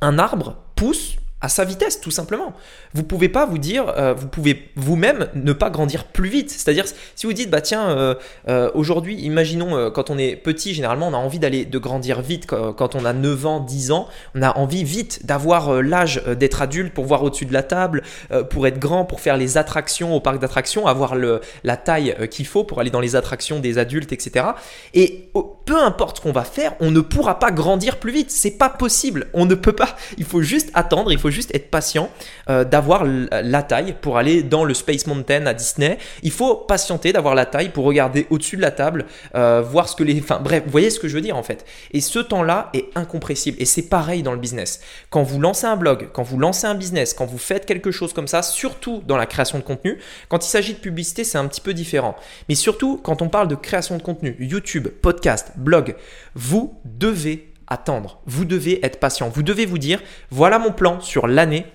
un 0.00 0.18
arbre 0.18 0.56
pousse 0.76 1.16
à 1.40 1.48
sa 1.48 1.64
vitesse, 1.64 2.00
tout 2.00 2.10
simplement. 2.10 2.52
Vous 2.94 3.04
pouvez 3.04 3.28
pas 3.28 3.46
vous 3.46 3.58
dire, 3.58 3.92
euh, 3.96 4.12
vous 4.12 4.26
pouvez 4.26 4.70
vous-même 4.74 5.28
ne 5.34 5.52
pas 5.52 5.70
grandir 5.70 6.04
plus 6.04 6.28
vite. 6.28 6.50
C'est-à-dire, 6.50 6.84
si 7.14 7.26
vous 7.26 7.32
dites, 7.32 7.48
bah 7.48 7.60
tiens, 7.60 7.90
euh, 7.90 8.14
euh, 8.48 8.70
aujourd'hui, 8.74 9.14
imaginons 9.20 9.90
quand 9.92 10.10
on 10.10 10.18
est 10.18 10.34
petit, 10.34 10.74
généralement, 10.74 11.06
on 11.06 11.14
a 11.14 11.18
envie 11.18 11.38
d'aller 11.38 11.64
de 11.64 11.78
grandir 11.78 12.22
vite. 12.22 12.46
Quand, 12.46 12.94
on 12.96 13.04
a 13.04 13.12
9 13.12 13.46
ans, 13.46 13.60
10 13.60 13.92
ans, 13.92 14.08
on 14.34 14.42
a 14.42 14.56
envie 14.58 14.82
vite 14.82 15.26
d'avoir 15.26 15.80
l'âge 15.82 16.22
d'être 16.24 16.60
adulte 16.60 16.92
pour 16.92 17.04
voir 17.04 17.22
au-dessus 17.22 17.46
de 17.46 17.52
la 17.52 17.62
table, 17.62 18.02
pour 18.50 18.66
être 18.66 18.78
grand, 18.78 19.04
pour 19.04 19.20
faire 19.20 19.36
les 19.36 19.58
attractions 19.58 20.16
au 20.16 20.20
parc 20.20 20.40
d'attractions, 20.40 20.86
avoir 20.86 21.14
le, 21.14 21.40
la 21.62 21.76
taille 21.76 22.16
qu'il 22.30 22.46
faut 22.46 22.64
pour 22.64 22.80
aller 22.80 22.90
dans 22.90 23.00
les 23.00 23.14
attractions 23.14 23.60
des 23.60 23.78
adultes, 23.78 24.12
etc. 24.12 24.46
Et 24.94 25.30
peu 25.64 25.76
importe 25.76 26.16
ce 26.16 26.22
qu'on 26.22 26.32
va 26.32 26.44
faire, 26.44 26.74
on 26.80 26.90
ne 26.90 27.00
pourra 27.00 27.38
pas 27.38 27.50
grandir 27.50 27.98
plus 27.98 28.12
vite. 28.12 28.30
C'est 28.30 28.58
pas 28.58 28.70
possible. 28.70 29.28
On 29.34 29.46
ne 29.46 29.54
peut 29.54 29.72
pas. 29.72 29.96
Il 30.16 30.24
faut 30.24 30.42
juste 30.42 30.70
attendre. 30.74 31.12
Il 31.12 31.18
faut 31.18 31.27
juste 31.30 31.54
être 31.54 31.70
patient 31.70 32.10
euh, 32.48 32.64
d'avoir 32.64 33.04
la 33.04 33.62
taille 33.62 33.94
pour 34.00 34.18
aller 34.18 34.42
dans 34.42 34.64
le 34.64 34.74
Space 34.74 35.06
Mountain 35.06 35.46
à 35.46 35.54
Disney. 35.54 35.98
Il 36.22 36.30
faut 36.30 36.54
patienter 36.54 37.12
d'avoir 37.12 37.34
la 37.34 37.46
taille 37.46 37.70
pour 37.70 37.84
regarder 37.84 38.26
au-dessus 38.30 38.56
de 38.56 38.62
la 38.62 38.70
table, 38.70 39.06
euh, 39.34 39.62
voir 39.62 39.88
ce 39.88 39.96
que 39.96 40.04
les... 40.04 40.18
Enfin 40.20 40.40
bref, 40.42 40.62
vous 40.64 40.70
voyez 40.70 40.90
ce 40.90 40.98
que 40.98 41.08
je 41.08 41.14
veux 41.14 41.20
dire 41.20 41.36
en 41.36 41.42
fait. 41.42 41.64
Et 41.92 42.00
ce 42.00 42.18
temps-là 42.18 42.70
est 42.74 42.86
incompressible. 42.94 43.56
Et 43.60 43.64
c'est 43.64 43.88
pareil 43.88 44.22
dans 44.22 44.32
le 44.32 44.38
business. 44.38 44.80
Quand 45.10 45.22
vous 45.22 45.40
lancez 45.40 45.66
un 45.66 45.76
blog, 45.76 46.08
quand 46.12 46.22
vous 46.22 46.38
lancez 46.38 46.66
un 46.66 46.74
business, 46.74 47.14
quand 47.14 47.26
vous 47.26 47.38
faites 47.38 47.66
quelque 47.66 47.90
chose 47.90 48.12
comme 48.12 48.28
ça, 48.28 48.42
surtout 48.42 49.02
dans 49.06 49.16
la 49.16 49.26
création 49.26 49.58
de 49.58 49.64
contenu, 49.64 49.98
quand 50.28 50.44
il 50.44 50.48
s'agit 50.48 50.74
de 50.74 50.78
publicité, 50.78 51.24
c'est 51.24 51.38
un 51.38 51.46
petit 51.46 51.60
peu 51.60 51.74
différent. 51.74 52.16
Mais 52.48 52.54
surtout 52.54 53.00
quand 53.02 53.22
on 53.22 53.28
parle 53.28 53.48
de 53.48 53.54
création 53.54 53.96
de 53.96 54.02
contenu, 54.02 54.36
YouTube, 54.38 54.88
podcast, 55.02 55.52
blog, 55.56 55.96
vous 56.34 56.78
devez 56.84 57.47
attendre. 57.68 58.20
Vous 58.26 58.44
devez 58.44 58.84
être 58.84 59.00
patient. 59.00 59.28
Vous 59.28 59.42
devez 59.42 59.66
vous 59.66 59.78
dire, 59.78 60.00
voilà 60.30 60.58
mon 60.58 60.72
plan 60.72 61.00
sur 61.00 61.26
l'année 61.26 61.66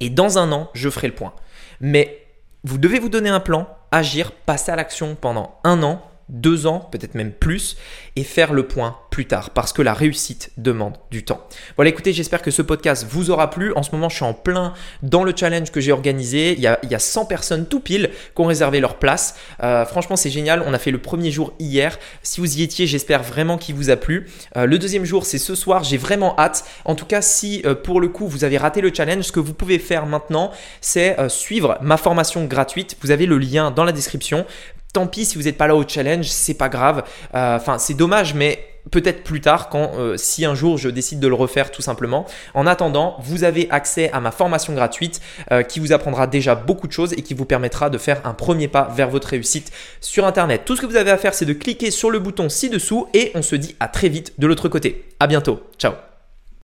et 0.00 0.10
dans 0.10 0.38
un 0.38 0.52
an, 0.52 0.70
je 0.74 0.90
ferai 0.90 1.08
le 1.08 1.14
point. 1.14 1.32
Mais 1.80 2.26
vous 2.64 2.78
devez 2.78 2.98
vous 2.98 3.08
donner 3.08 3.28
un 3.28 3.40
plan, 3.40 3.68
agir, 3.92 4.32
passer 4.32 4.72
à 4.72 4.76
l'action 4.76 5.14
pendant 5.14 5.58
un 5.64 5.82
an 5.82 6.02
deux 6.28 6.66
ans, 6.66 6.88
peut-être 6.90 7.14
même 7.14 7.32
plus, 7.32 7.76
et 8.16 8.24
faire 8.24 8.52
le 8.52 8.66
point 8.66 8.96
plus 9.10 9.26
tard, 9.26 9.50
parce 9.50 9.72
que 9.72 9.82
la 9.82 9.94
réussite 9.94 10.50
demande 10.56 10.94
du 11.10 11.24
temps. 11.24 11.46
Voilà, 11.76 11.90
écoutez, 11.90 12.12
j'espère 12.12 12.42
que 12.42 12.50
ce 12.50 12.62
podcast 12.62 13.06
vous 13.08 13.30
aura 13.30 13.50
plu. 13.50 13.72
En 13.74 13.82
ce 13.82 13.92
moment, 13.92 14.08
je 14.08 14.16
suis 14.16 14.24
en 14.24 14.34
plein 14.34 14.74
dans 15.02 15.24
le 15.24 15.32
challenge 15.34 15.70
que 15.70 15.80
j'ai 15.80 15.92
organisé. 15.92 16.52
Il 16.52 16.60
y, 16.60 16.66
a, 16.66 16.78
il 16.82 16.90
y 16.90 16.94
a 16.94 16.98
100 16.98 17.26
personnes 17.26 17.66
tout 17.66 17.80
pile 17.80 18.10
qui 18.34 18.42
ont 18.42 18.46
réservé 18.46 18.80
leur 18.80 18.98
place. 18.98 19.36
Euh, 19.62 19.84
franchement, 19.84 20.16
c'est 20.16 20.30
génial. 20.30 20.62
On 20.66 20.74
a 20.74 20.78
fait 20.78 20.90
le 20.90 20.98
premier 20.98 21.30
jour 21.30 21.54
hier. 21.58 21.98
Si 22.22 22.40
vous 22.40 22.58
y 22.58 22.62
étiez, 22.62 22.86
j'espère 22.86 23.22
vraiment 23.22 23.58
qu'il 23.58 23.74
vous 23.74 23.90
a 23.90 23.96
plu. 23.96 24.28
Euh, 24.56 24.66
le 24.66 24.78
deuxième 24.78 25.04
jour, 25.04 25.24
c'est 25.24 25.38
ce 25.38 25.54
soir. 25.54 25.84
J'ai 25.84 25.96
vraiment 25.96 26.38
hâte. 26.38 26.64
En 26.84 26.94
tout 26.94 27.06
cas, 27.06 27.22
si 27.22 27.62
euh, 27.64 27.74
pour 27.74 28.00
le 28.00 28.08
coup, 28.08 28.26
vous 28.26 28.44
avez 28.44 28.58
raté 28.58 28.80
le 28.80 28.92
challenge, 28.92 29.24
ce 29.24 29.32
que 29.32 29.40
vous 29.40 29.54
pouvez 29.54 29.78
faire 29.78 30.06
maintenant, 30.06 30.50
c'est 30.80 31.16
suivre 31.28 31.78
ma 31.80 31.96
formation 31.96 32.44
gratuite. 32.44 32.96
Vous 33.00 33.10
avez 33.10 33.26
le 33.26 33.38
lien 33.38 33.70
dans 33.70 33.84
la 33.84 33.92
description 33.92 34.44
tant 34.92 35.06
pis 35.06 35.24
si 35.24 35.36
vous 35.36 35.44
n'êtes 35.44 35.58
pas 35.58 35.66
là 35.66 35.76
au 35.76 35.86
challenge, 35.86 36.26
c'est 36.26 36.54
pas 36.54 36.68
grave. 36.68 37.04
Euh, 37.34 37.56
enfin, 37.56 37.78
c'est 37.78 37.94
dommage, 37.94 38.34
mais 38.34 38.58
peut-être 38.90 39.24
plus 39.24 39.40
tard 39.40 39.68
quand 39.68 39.92
euh, 39.96 40.16
si 40.16 40.44
un 40.44 40.54
jour 40.54 40.78
je 40.78 40.88
décide 40.88 41.20
de 41.20 41.28
le 41.28 41.34
refaire 41.34 41.70
tout 41.70 41.82
simplement. 41.82 42.26
En 42.54 42.66
attendant, 42.66 43.16
vous 43.20 43.44
avez 43.44 43.68
accès 43.70 44.10
à 44.12 44.20
ma 44.20 44.30
formation 44.30 44.74
gratuite 44.74 45.20
euh, 45.50 45.62
qui 45.62 45.80
vous 45.80 45.92
apprendra 45.92 46.26
déjà 46.26 46.54
beaucoup 46.54 46.86
de 46.86 46.92
choses 46.92 47.12
et 47.14 47.22
qui 47.22 47.34
vous 47.34 47.44
permettra 47.44 47.90
de 47.90 47.98
faire 47.98 48.20
un 48.24 48.34
premier 48.34 48.68
pas 48.68 48.90
vers 48.94 49.10
votre 49.10 49.28
réussite 49.28 49.72
sur 50.00 50.26
internet. 50.26 50.62
Tout 50.64 50.76
ce 50.76 50.80
que 50.80 50.86
vous 50.86 50.96
avez 50.96 51.10
à 51.10 51.18
faire, 51.18 51.34
c'est 51.34 51.46
de 51.46 51.52
cliquer 51.52 51.90
sur 51.90 52.10
le 52.10 52.18
bouton 52.18 52.48
ci-dessous 52.48 53.08
et 53.14 53.32
on 53.34 53.42
se 53.42 53.56
dit 53.56 53.76
à 53.80 53.88
très 53.88 54.08
vite 54.08 54.34
de 54.38 54.46
l'autre 54.46 54.68
côté. 54.68 55.04
À 55.20 55.26
bientôt. 55.26 55.60
Ciao. 55.78 55.92